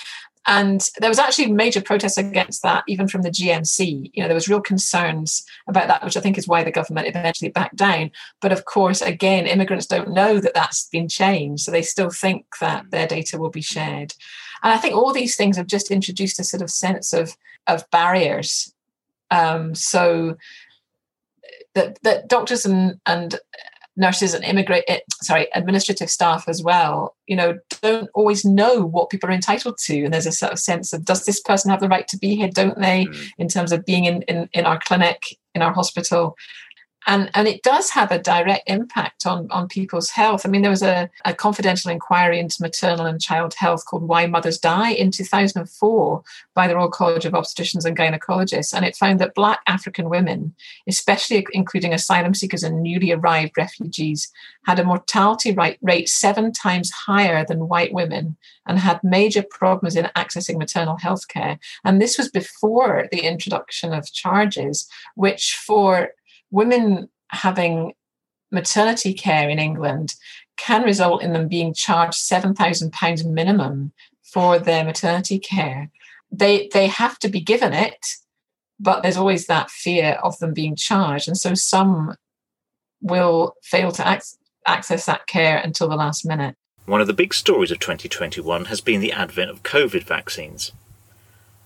And 0.47 0.89
there 0.99 1.09
was 1.09 1.19
actually 1.19 1.51
major 1.51 1.81
protests 1.81 2.17
against 2.17 2.63
that, 2.63 2.85
even 2.87 3.09
from 3.09 3.21
the 3.21 3.29
GMC. 3.29 4.11
You 4.13 4.23
know, 4.23 4.29
there 4.29 4.35
was 4.35 4.47
real 4.47 4.61
concerns 4.61 5.45
about 5.67 5.89
that, 5.89 6.03
which 6.03 6.15
I 6.15 6.21
think 6.21 6.37
is 6.37 6.47
why 6.47 6.63
the 6.63 6.71
government 6.71 7.07
eventually 7.07 7.51
backed 7.51 7.75
down. 7.75 8.11
But 8.39 8.53
of 8.53 8.63
course, 8.63 9.01
again, 9.01 9.45
immigrants 9.45 9.85
don't 9.85 10.13
know 10.13 10.39
that 10.39 10.53
that's 10.53 10.87
been 10.87 11.09
changed, 11.09 11.63
so 11.63 11.71
they 11.71 11.81
still 11.81 12.09
think 12.09 12.45
that 12.61 12.89
their 12.91 13.07
data 13.07 13.37
will 13.37 13.49
be 13.49 13.61
shared. 13.61 14.13
And 14.63 14.73
I 14.73 14.77
think 14.77 14.95
all 14.95 15.11
these 15.11 15.35
things 15.35 15.57
have 15.57 15.67
just 15.67 15.91
introduced 15.91 16.39
a 16.39 16.45
sort 16.45 16.61
of 16.61 16.71
sense 16.71 17.11
of 17.11 17.35
of 17.67 17.89
barriers. 17.91 18.73
Um, 19.29 19.75
so 19.75 20.37
that 21.75 21.99
that 22.03 22.29
doctors 22.29 22.65
and 22.65 23.01
and 23.05 23.37
nurses 23.97 24.33
and 24.33 24.43
immigrant 24.45 24.85
eh, 24.87 24.99
sorry 25.21 25.47
administrative 25.55 26.09
staff 26.09 26.47
as 26.47 26.63
well 26.63 27.15
you 27.25 27.35
know 27.35 27.57
don't 27.81 28.09
always 28.13 28.45
know 28.45 28.85
what 28.85 29.09
people 29.09 29.29
are 29.29 29.33
entitled 29.33 29.77
to 29.77 30.03
and 30.03 30.13
there's 30.13 30.27
a 30.27 30.31
sort 30.31 30.53
of 30.53 30.59
sense 30.59 30.93
of 30.93 31.03
does 31.03 31.25
this 31.25 31.41
person 31.41 31.71
have 31.71 31.79
the 31.79 31.89
right 31.89 32.07
to 32.07 32.17
be 32.17 32.35
here 32.35 32.49
don't 32.49 32.79
they 32.79 33.05
mm. 33.05 33.31
in 33.37 33.47
terms 33.47 33.71
of 33.71 33.85
being 33.85 34.05
in, 34.05 34.21
in 34.23 34.47
in 34.53 34.65
our 34.65 34.79
clinic 34.79 35.37
in 35.55 35.61
our 35.61 35.73
hospital 35.73 36.35
and 37.05 37.29
and 37.35 37.47
it 37.47 37.61
does 37.61 37.91
have 37.91 38.11
a 38.11 38.19
direct 38.19 38.67
impact 38.67 39.25
on 39.25 39.47
on 39.51 39.67
people's 39.67 40.09
health. 40.09 40.45
I 40.45 40.49
mean 40.49 40.61
there 40.61 40.71
was 40.71 40.81
a, 40.81 41.09
a 41.25 41.33
confidential 41.33 41.91
inquiry 41.91 42.39
into 42.39 42.61
maternal 42.61 43.05
and 43.05 43.21
child 43.21 43.53
health 43.53 43.85
called 43.85 44.03
why 44.03 44.25
mothers 44.25 44.57
die 44.57 44.91
in 44.91 45.11
2004 45.11 46.23
by 46.55 46.67
the 46.67 46.75
royal 46.75 46.89
college 46.89 47.25
of 47.25 47.33
obstetricians 47.33 47.85
and 47.85 47.97
gynecologists. 47.97 48.73
And 48.73 48.83
it 48.83 48.95
found 48.95 49.19
that 49.19 49.35
black 49.35 49.61
african 49.67 50.09
women 50.09 50.55
especially 50.87 51.45
including 51.51 51.93
asylum 51.93 52.33
seekers 52.33 52.63
and 52.63 52.81
newly 52.81 53.11
arrived 53.11 53.57
refugees 53.57 54.31
had 54.65 54.79
a 54.79 54.83
mortality 54.83 55.53
rate, 55.53 55.77
rate 55.81 56.09
seven 56.09 56.51
times 56.51 56.91
higher 56.91 57.45
than 57.45 57.69
white 57.69 57.93
women 57.93 58.35
and 58.65 58.79
had 58.79 58.99
major 59.03 59.43
problems 59.49 59.95
in 59.95 60.09
accessing 60.15 60.57
maternal 60.57 60.97
health 60.97 61.27
care 61.27 61.59
and 61.85 62.01
this 62.01 62.17
was 62.17 62.29
before 62.29 63.07
the 63.11 63.21
introduction 63.21 63.93
of 63.93 64.11
charges 64.11 64.89
which 65.15 65.55
for 65.55 66.11
women 66.51 67.09
having 67.29 67.93
maternity 68.51 69.13
care 69.13 69.49
in 69.49 69.59
England 69.59 70.15
can 70.57 70.83
result 70.83 71.21
in 71.21 71.33
them 71.33 71.47
being 71.47 71.73
charged 71.73 72.17
£7,000 72.17 73.25
minimum 73.25 73.91
for 74.23 74.59
their 74.59 74.83
maternity 74.83 75.39
care. 75.39 75.89
They, 76.31 76.69
they 76.73 76.87
have 76.87 77.19
to 77.19 77.29
be 77.29 77.39
given 77.39 77.73
it, 77.73 78.05
but 78.79 79.01
there's 79.01 79.17
always 79.17 79.47
that 79.47 79.69
fear 79.69 80.19
of 80.23 80.37
them 80.39 80.53
being 80.53 80.75
charged. 80.75 81.27
And 81.27 81.37
so 81.37 81.53
some 81.53 82.15
will 83.01 83.55
fail 83.63 83.91
to 83.93 84.11
ac- 84.11 84.37
access 84.65 85.05
that 85.05 85.27
care 85.27 85.57
until 85.57 85.87
the 85.87 85.95
last 85.95 86.25
minute. 86.25 86.55
One 86.85 87.01
of 87.01 87.07
the 87.07 87.13
big 87.13 87.33
stories 87.33 87.71
of 87.71 87.79
2021 87.79 88.65
has 88.65 88.81
been 88.81 89.01
the 89.01 89.11
advent 89.11 89.51
of 89.51 89.63
COVID 89.63 90.03
vaccines. 90.03 90.71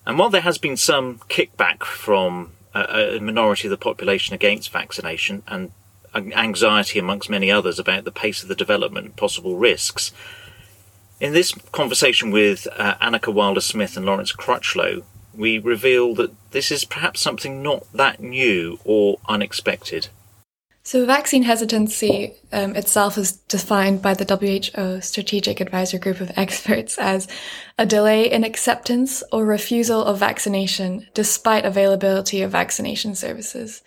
And 0.06 0.17
while 0.17 0.30
there 0.30 0.41
has 0.41 0.58
been 0.58 0.78
some 0.78 1.20
kickback 1.30 1.84
from 1.84 2.52
a, 2.74 3.20
minority 3.20 3.68
of 3.68 3.72
the 3.72 3.78
population 3.78 4.34
against 4.34 4.72
vaccination 4.72 5.44
and 5.48 5.72
anxiety 6.14 7.00
amongst 7.00 7.30
many 7.30 7.50
others 7.50 7.80
about 7.80 8.04
the 8.04 8.12
pace 8.12 8.42
of 8.42 8.50
the 8.50 8.56
development 8.56 9.06
and 9.06 9.16
possible 9.16 9.58
risks. 9.58 10.12
In 11.20 11.34
this 11.34 11.54
conversation 11.72 12.32
with 12.32 12.68
uh, 12.78 12.96
Annika 12.96 13.34
Wilder 13.34 13.62
Smith 13.62 13.96
and 13.96 14.06
Laurence 14.06 14.34
Crutchlow, 14.34 15.04
we 15.34 15.60
reveal 15.60 16.14
that 16.16 16.34
this 16.52 16.72
is 16.72 16.84
perhaps 16.84 17.22
something 17.22 17.62
not 17.62 17.86
that 17.94 18.20
new 18.20 18.80
or 18.84 19.20
unexpected. 19.30 20.10
So, 20.84 21.06
vaccine 21.06 21.44
hesitancy 21.44 22.34
um, 22.52 22.76
itself 22.76 23.15
is 23.17 23.34
defined 23.34 24.02
by 24.02 24.15
the 24.15 24.26
WHO 24.26 25.02
Strategic 25.02 25.60
Advisor 25.60 26.00
Group 26.00 26.22
of 26.22 26.32
Experts 26.36 26.98
as 26.98 27.28
a 27.78 27.86
delay 27.86 28.32
in 28.32 28.44
acceptance 28.44 29.24
or 29.32 29.46
refusal 29.46 30.04
of 30.04 30.17
vaccination 30.17 31.08
despite 31.13 31.65
availability 31.65 32.41
of 32.41 32.52
vaccination 32.52 33.13
services. 33.13 33.84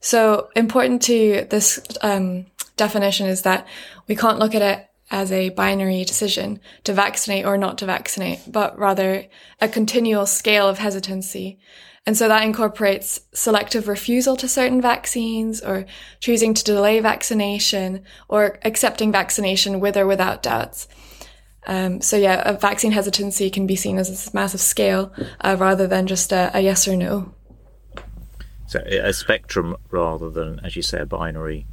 So, 0.00 0.48
important 0.54 1.02
to 1.02 1.46
this 1.50 1.80
um, 2.02 2.46
definition 2.76 3.26
is 3.26 3.42
that 3.42 3.66
we 4.06 4.14
can't 4.14 4.38
look 4.38 4.54
at 4.54 4.62
it 4.62 4.87
as 5.10 5.32
a 5.32 5.48
binary 5.50 6.04
decision 6.04 6.60
to 6.84 6.92
vaccinate 6.92 7.46
or 7.46 7.56
not 7.56 7.78
to 7.78 7.86
vaccinate, 7.86 8.40
but 8.46 8.78
rather 8.78 9.26
a 9.60 9.68
continual 9.68 10.26
scale 10.26 10.68
of 10.68 10.78
hesitancy 10.78 11.58
And 12.08 12.16
so 12.16 12.26
that 12.28 12.42
incorporates 12.42 13.20
selective 13.34 13.86
refusal 13.86 14.34
to 14.36 14.48
certain 14.48 14.80
vaccines 14.80 15.60
or 15.60 15.84
choosing 16.20 16.54
to 16.54 16.64
delay 16.64 17.00
vaccination 17.00 18.02
or 18.28 18.58
accepting 18.62 19.12
vaccination 19.12 19.78
with 19.78 19.94
or 19.94 20.06
without 20.06 20.42
doubts. 20.42 20.88
Um, 21.66 22.00
so 22.00 22.16
yeah, 22.16 22.42
a 22.48 22.56
vaccine 22.56 22.92
hesitancy 22.92 23.50
can 23.50 23.66
be 23.66 23.76
seen 23.76 23.98
as 23.98 24.26
a 24.26 24.34
massive 24.34 24.62
scale 24.62 25.12
uh, 25.42 25.56
rather 25.58 25.86
than 25.86 26.06
just 26.06 26.32
a, 26.32 26.50
a, 26.54 26.60
yes 26.60 26.88
or 26.88 26.96
no. 26.96 27.34
So 28.68 28.80
a 28.80 29.12
spectrum 29.12 29.76
rather 29.90 30.30
than, 30.30 30.60
as 30.64 30.76
you 30.76 30.82
say, 30.82 31.00
a 31.00 31.06
binary 31.06 31.66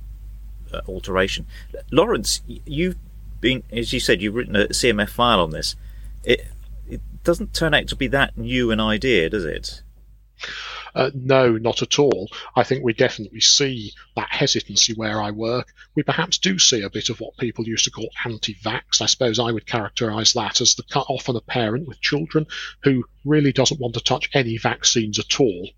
uh, 0.73 0.81
alteration. 0.89 1.47
Laurence, 1.93 2.41
you've 2.45 2.97
been, 3.41 3.63
as 3.71 3.93
you 3.93 3.99
said, 3.99 4.21
you've 4.21 4.35
written 4.35 4.55
a 4.55 4.67
CMF 4.67 5.09
file 5.09 5.39
on 5.39 5.51
this. 5.51 5.75
It, 6.23 6.47
it 6.87 7.01
doesn't 7.23 7.53
turn 7.53 7.73
out 7.73 7.87
to 7.89 7.95
be 7.95 8.07
that 8.07 8.37
new 8.37 8.71
an 8.71 8.79
idea, 8.79 9.29
does 9.29 9.45
it? 9.45 9.81
Uh, 10.93 11.11
no, 11.13 11.57
not 11.57 11.81
at 11.81 11.99
all. 11.99 12.29
I 12.55 12.63
think 12.63 12.83
we 12.83 12.93
definitely 12.93 13.41
see 13.41 13.91
that 14.15 14.31
hesitancy 14.31 14.93
where 14.93 15.21
I 15.21 15.31
work. 15.31 15.73
We 15.93 16.03
perhaps 16.03 16.37
do 16.37 16.57
see 16.57 16.81
a 16.81 16.89
bit 16.89 17.09
of 17.09 17.19
what 17.19 17.35
people 17.37 17.67
used 17.67 17.85
to 17.85 17.91
call 17.91 18.09
anti-vax. 18.23 19.01
I 19.01 19.07
suppose 19.07 19.37
I 19.37 19.51
would 19.51 19.65
characterise 19.65 20.33
that 20.35 20.61
as 20.61 20.75
the 20.75 20.83
cut 20.83 21.07
often 21.09 21.35
a 21.35 21.41
parent 21.41 21.87
with 21.87 21.99
children 21.99 22.47
who 22.83 23.03
really 23.25 23.51
doesn't 23.51 23.79
want 23.79 23.95
to 23.95 23.99
touch 24.01 24.29
any 24.33 24.57
vaccines 24.57 25.19
at 25.19 25.39
all 25.39 25.69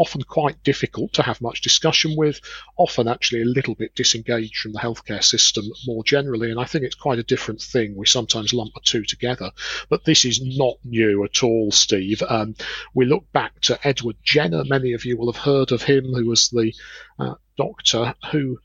often 0.00 0.22
quite 0.22 0.62
difficult 0.62 1.12
to 1.12 1.22
have 1.22 1.42
much 1.42 1.60
discussion 1.60 2.14
with, 2.16 2.40
often 2.78 3.06
actually 3.06 3.42
a 3.42 3.52
little 3.58 3.74
bit 3.74 3.94
disengaged 3.94 4.56
from 4.56 4.72
the 4.72 4.78
healthcare 4.78 5.22
system 5.22 5.62
more 5.86 6.02
generally. 6.02 6.50
And 6.50 6.58
I 6.58 6.64
think 6.64 6.84
it's 6.84 6.94
quite 6.94 7.18
a 7.18 7.22
different 7.22 7.60
thing. 7.60 7.94
We 7.94 8.06
sometimes 8.06 8.54
lump 8.54 8.72
the 8.72 8.80
two 8.82 9.04
together. 9.04 9.50
But 9.90 10.06
this 10.06 10.24
is 10.24 10.40
not 10.56 10.78
new 10.84 11.22
at 11.24 11.42
all, 11.42 11.70
Steve. 11.70 12.22
Um, 12.26 12.54
we 12.94 13.04
look 13.04 13.30
back 13.32 13.60
to 13.62 13.78
Edward 13.86 14.16
Jenner. 14.22 14.64
Many 14.64 14.94
of 14.94 15.04
you 15.04 15.18
will 15.18 15.30
have 15.30 15.42
heard 15.42 15.70
of 15.70 15.82
him, 15.82 16.04
who 16.14 16.26
was 16.26 16.48
the 16.48 16.72
uh, 17.18 17.34
doctor 17.58 18.14
who 18.32 18.58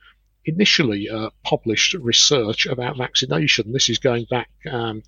initially 0.45 1.09
uh, 1.09 1.31
published 1.43 1.95
research 1.95 2.65
about 2.65 2.97
vaccination. 2.97 3.73
This 3.73 3.89
is 3.89 3.97
going 3.97 4.25
back 4.29 4.49
um, 4.71 5.03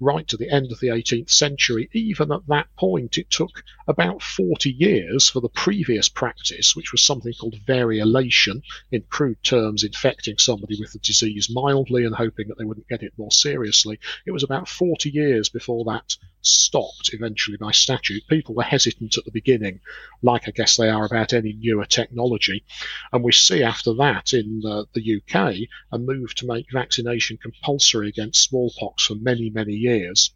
right 0.00 0.26
to 0.28 0.36
the 0.36 0.50
end 0.50 0.72
of 0.72 0.80
the 0.80 0.88
18th 0.88 1.30
century, 1.30 1.88
even 1.92 2.32
at 2.32 2.46
that 2.48 2.66
point, 2.76 3.18
it 3.18 3.30
took 3.30 3.62
about 3.86 4.22
40 4.22 4.70
years 4.70 5.28
for 5.28 5.40
the 5.40 5.48
previous 5.48 6.08
practice, 6.08 6.74
which 6.74 6.92
was 6.92 7.04
something 7.04 7.32
called 7.32 7.56
variolation, 7.66 8.62
in 8.90 9.02
crude 9.08 9.42
terms, 9.42 9.84
infecting 9.84 10.38
somebody 10.38 10.76
with 10.80 10.92
the 10.92 10.98
disease 10.98 11.48
mildly 11.50 12.04
and 12.04 12.14
hoping 12.14 12.48
that 12.48 12.58
they 12.58 12.64
wouldn't 12.64 12.88
get 12.88 13.02
it 13.02 13.12
more 13.16 13.30
seriously. 13.30 13.98
It 14.26 14.32
was 14.32 14.42
about 14.42 14.68
40 14.68 15.10
years 15.10 15.48
before 15.48 15.84
that 15.84 16.16
stopped 16.46 17.10
eventually 17.12 17.56
by 17.56 17.72
statute. 17.72 18.26
People 18.28 18.54
were 18.54 18.62
hesitant 18.62 19.16
at 19.18 19.24
the 19.24 19.30
beginning, 19.30 19.80
like 20.22 20.48
I 20.48 20.50
guess 20.50 20.76
they 20.76 20.88
are 20.88 21.04
about 21.04 21.32
any 21.32 21.52
newer 21.52 21.84
technology. 21.84 22.64
And 23.12 23.24
we 23.24 23.32
see 23.32 23.62
after 23.62 23.94
that 23.94 24.32
in 24.32 24.62
uh, 24.66 24.84
the 24.92 25.20
UK 25.20 25.68
a 25.92 25.98
move 25.98 26.34
to 26.36 26.46
make 26.46 26.66
vaccination 26.72 27.36
compulsory 27.36 28.08
against 28.08 28.44
smallpox 28.44 29.06
for 29.06 29.14
many, 29.14 29.50
many 29.50 29.74
years 29.74 30.30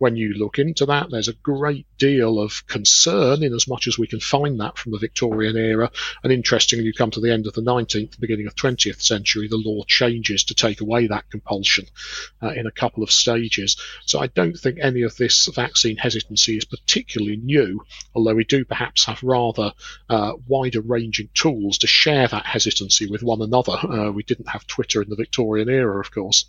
when 0.00 0.16
you 0.16 0.32
look 0.32 0.58
into 0.58 0.86
that, 0.86 1.10
there's 1.10 1.28
a 1.28 1.34
great 1.34 1.86
deal 1.98 2.40
of 2.40 2.66
concern 2.66 3.42
in 3.42 3.52
as 3.52 3.68
much 3.68 3.86
as 3.86 3.98
we 3.98 4.06
can 4.06 4.18
find 4.18 4.58
that 4.58 4.78
from 4.78 4.92
the 4.92 4.98
Victorian 4.98 5.58
era. 5.58 5.90
And 6.24 6.32
interestingly, 6.32 6.86
you 6.86 6.94
come 6.94 7.10
to 7.10 7.20
the 7.20 7.30
end 7.30 7.46
of 7.46 7.52
the 7.52 7.60
19th, 7.60 8.18
beginning 8.18 8.46
of 8.46 8.54
20th 8.54 9.02
century, 9.02 9.46
the 9.46 9.58
law 9.58 9.84
changes 9.86 10.44
to 10.44 10.54
take 10.54 10.80
away 10.80 11.06
that 11.06 11.28
compulsion 11.30 11.84
uh, 12.42 12.48
in 12.48 12.66
a 12.66 12.70
couple 12.70 13.02
of 13.02 13.10
stages. 13.10 13.76
So 14.06 14.20
I 14.20 14.28
don't 14.28 14.56
think 14.56 14.78
any 14.80 15.02
of 15.02 15.18
this 15.18 15.46
vaccine 15.48 15.98
hesitancy 15.98 16.56
is 16.56 16.64
particularly 16.64 17.36
new, 17.36 17.84
although 18.14 18.34
we 18.34 18.44
do 18.44 18.64
perhaps 18.64 19.04
have 19.04 19.22
rather 19.22 19.74
uh, 20.08 20.32
wider 20.48 20.80
ranging 20.80 21.28
tools 21.34 21.76
to 21.78 21.86
share 21.86 22.26
that 22.26 22.46
hesitancy 22.46 23.06
with 23.06 23.22
one 23.22 23.42
another. 23.42 23.72
Uh, 23.72 24.10
we 24.10 24.22
didn't 24.22 24.48
have 24.48 24.66
Twitter 24.66 25.02
in 25.02 25.10
the 25.10 25.16
Victorian 25.16 25.68
era, 25.68 26.00
of 26.00 26.10
course. 26.10 26.46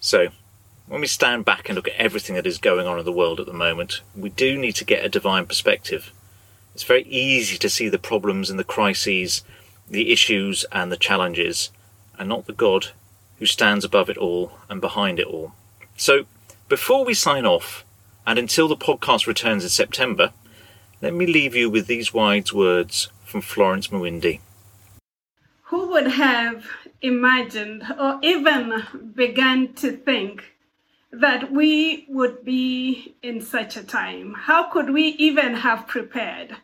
So, 0.00 0.30
when 0.86 1.00
we 1.00 1.06
stand 1.06 1.44
back 1.44 1.68
and 1.68 1.76
look 1.76 1.88
at 1.88 1.94
everything 1.94 2.36
that 2.36 2.46
is 2.46 2.58
going 2.58 2.86
on 2.86 2.98
in 2.98 3.04
the 3.04 3.12
world 3.12 3.40
at 3.40 3.46
the 3.46 3.52
moment, 3.52 4.00
we 4.14 4.28
do 4.28 4.58
need 4.58 4.74
to 4.76 4.84
get 4.84 5.04
a 5.04 5.08
divine 5.08 5.46
perspective. 5.46 6.12
It's 6.74 6.82
very 6.82 7.04
easy 7.04 7.56
to 7.58 7.70
see 7.70 7.88
the 7.88 7.98
problems 7.98 8.50
and 8.50 8.58
the 8.58 8.64
crises, 8.64 9.42
the 9.88 10.12
issues 10.12 10.64
and 10.72 10.92
the 10.92 10.96
challenges, 10.96 11.70
and 12.18 12.28
not 12.28 12.46
the 12.46 12.52
God 12.52 12.88
who 13.38 13.46
stands 13.46 13.84
above 13.84 14.10
it 14.10 14.18
all 14.18 14.52
and 14.68 14.80
behind 14.80 15.18
it 15.18 15.26
all. 15.26 15.52
So, 15.96 16.26
before 16.68 17.04
we 17.04 17.14
sign 17.14 17.46
off, 17.46 17.84
and 18.26 18.38
until 18.38 18.68
the 18.68 18.76
podcast 18.76 19.26
returns 19.26 19.64
in 19.64 19.70
September, 19.70 20.32
let 21.00 21.14
me 21.14 21.26
leave 21.26 21.54
you 21.54 21.68
with 21.68 21.86
these 21.86 22.14
wise 22.14 22.52
words 22.52 23.08
from 23.24 23.42
Florence 23.42 23.88
Muindi. 23.88 24.40
Who 25.64 25.88
would 25.90 26.06
have 26.06 26.66
imagined 27.02 27.84
or 27.98 28.18
even 28.22 29.12
begun 29.14 29.74
to 29.74 29.92
think 29.92 30.53
that 31.20 31.52
we 31.52 32.06
would 32.08 32.44
be 32.44 33.14
in 33.22 33.40
such 33.40 33.76
a 33.76 33.82
time? 33.82 34.34
How 34.34 34.70
could 34.70 34.90
we 34.90 35.08
even 35.18 35.54
have 35.54 35.86
prepared 35.86 36.56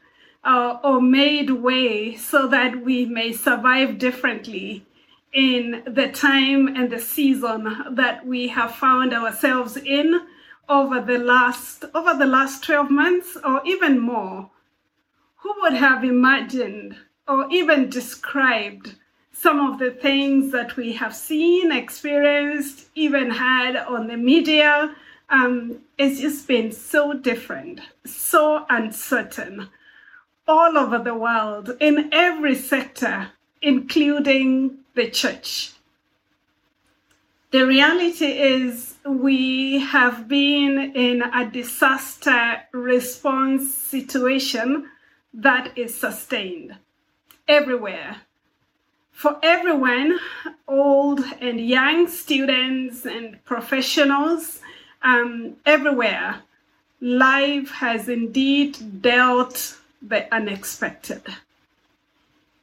uh, 0.45 0.79
or 0.83 1.01
made 1.01 1.51
way 1.51 2.17
so 2.17 2.47
that 2.49 2.85
we 2.85 3.05
may 3.05 3.33
survive 3.33 3.99
differently 3.99 4.85
in 5.33 5.83
the 5.87 6.09
time 6.09 6.67
and 6.67 6.91
the 6.91 6.99
season 6.99 7.85
that 7.91 8.27
we 8.27 8.49
have 8.49 8.75
found 8.75 9.13
ourselves 9.13 9.77
in 9.77 10.21
over 10.69 11.01
the 11.01 11.19
last 11.19 11.85
over 11.95 12.15
the 12.15 12.27
last 12.27 12.65
12 12.65 12.91
months 12.91 13.37
or 13.45 13.61
even 13.65 13.99
more? 13.99 14.51
Who 15.37 15.55
would 15.63 15.75
have 15.75 16.05
imagined 16.05 16.97
or 17.27 17.49
even 17.51 17.89
described 17.89 18.97
some 19.41 19.59
of 19.59 19.79
the 19.79 19.91
things 19.91 20.53
that 20.53 20.77
we 20.77 20.93
have 20.93 21.15
seen, 21.15 21.73
experienced, 21.73 22.85
even 22.95 23.31
had 23.31 23.75
on 23.75 24.07
the 24.07 24.17
media. 24.17 24.95
Um, 25.31 25.79
it's 25.97 26.21
just 26.21 26.47
been 26.47 26.73
so 26.73 27.15
different, 27.15 27.81
so 28.05 28.67
uncertain, 28.69 29.71
all 30.47 30.77
over 30.77 30.99
the 30.99 31.15
world, 31.15 31.71
in 31.81 32.11
every 32.13 32.55
sector, 32.55 33.29
including 33.63 34.79
the 34.95 35.09
church. 35.09 35.73
The 37.51 37.67
reality 37.67 38.27
is, 38.27 38.97
we 39.07 39.79
have 39.79 40.29
been 40.29 40.93
in 40.95 41.23
a 41.23 41.51
disaster 41.51 42.61
response 42.73 43.75
situation 43.75 44.91
that 45.33 45.79
is 45.79 45.99
sustained 45.99 46.77
everywhere 47.49 48.19
for 49.13 49.39
everyone, 49.43 50.19
old 50.67 51.21
and 51.41 51.61
young, 51.61 52.09
students 52.09 53.05
and 53.05 53.45
professionals, 53.45 54.61
um, 55.03 55.57
everywhere, 55.67 56.43
life 57.01 57.71
has 57.71 58.09
indeed 58.09 59.03
dealt 59.03 59.77
the 60.03 60.33
unexpected. 60.35 61.23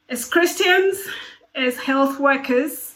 As 0.08 0.24
Christians, 0.24 1.06
as 1.54 1.76
health 1.76 2.18
workers, 2.18 2.94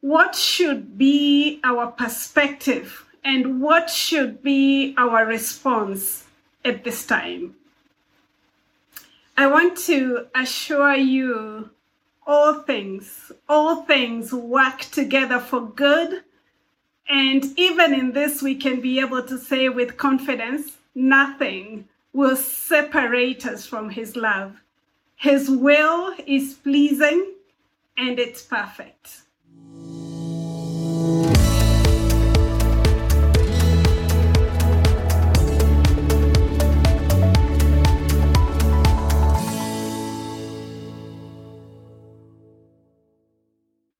what 0.00 0.34
should 0.34 0.96
be 0.96 1.60
our 1.62 1.88
perspective 1.88 3.04
and 3.22 3.60
what 3.60 3.90
should 3.90 4.42
be 4.42 4.94
our 4.96 5.26
response 5.26 6.24
at 6.64 6.84
this 6.84 7.06
time? 7.06 7.54
I 9.36 9.46
want 9.46 9.76
to 9.86 10.26
assure 10.34 10.94
you 10.94 11.70
all 12.30 12.62
things, 12.62 13.32
all 13.48 13.82
things 13.82 14.32
work 14.32 14.78
together 14.92 15.40
for 15.40 15.62
good. 15.62 16.22
And 17.08 17.44
even 17.58 17.92
in 17.92 18.12
this, 18.12 18.40
we 18.40 18.54
can 18.54 18.80
be 18.80 19.00
able 19.00 19.24
to 19.24 19.36
say 19.36 19.68
with 19.68 19.96
confidence, 19.96 20.78
nothing 20.94 21.88
will 22.12 22.36
separate 22.36 23.44
us 23.46 23.66
from 23.66 23.90
His 23.90 24.14
love. 24.14 24.62
His 25.16 25.50
will 25.50 26.14
is 26.24 26.54
pleasing 26.54 27.34
and 27.96 28.20
it's 28.20 28.42
perfect. 28.42 29.19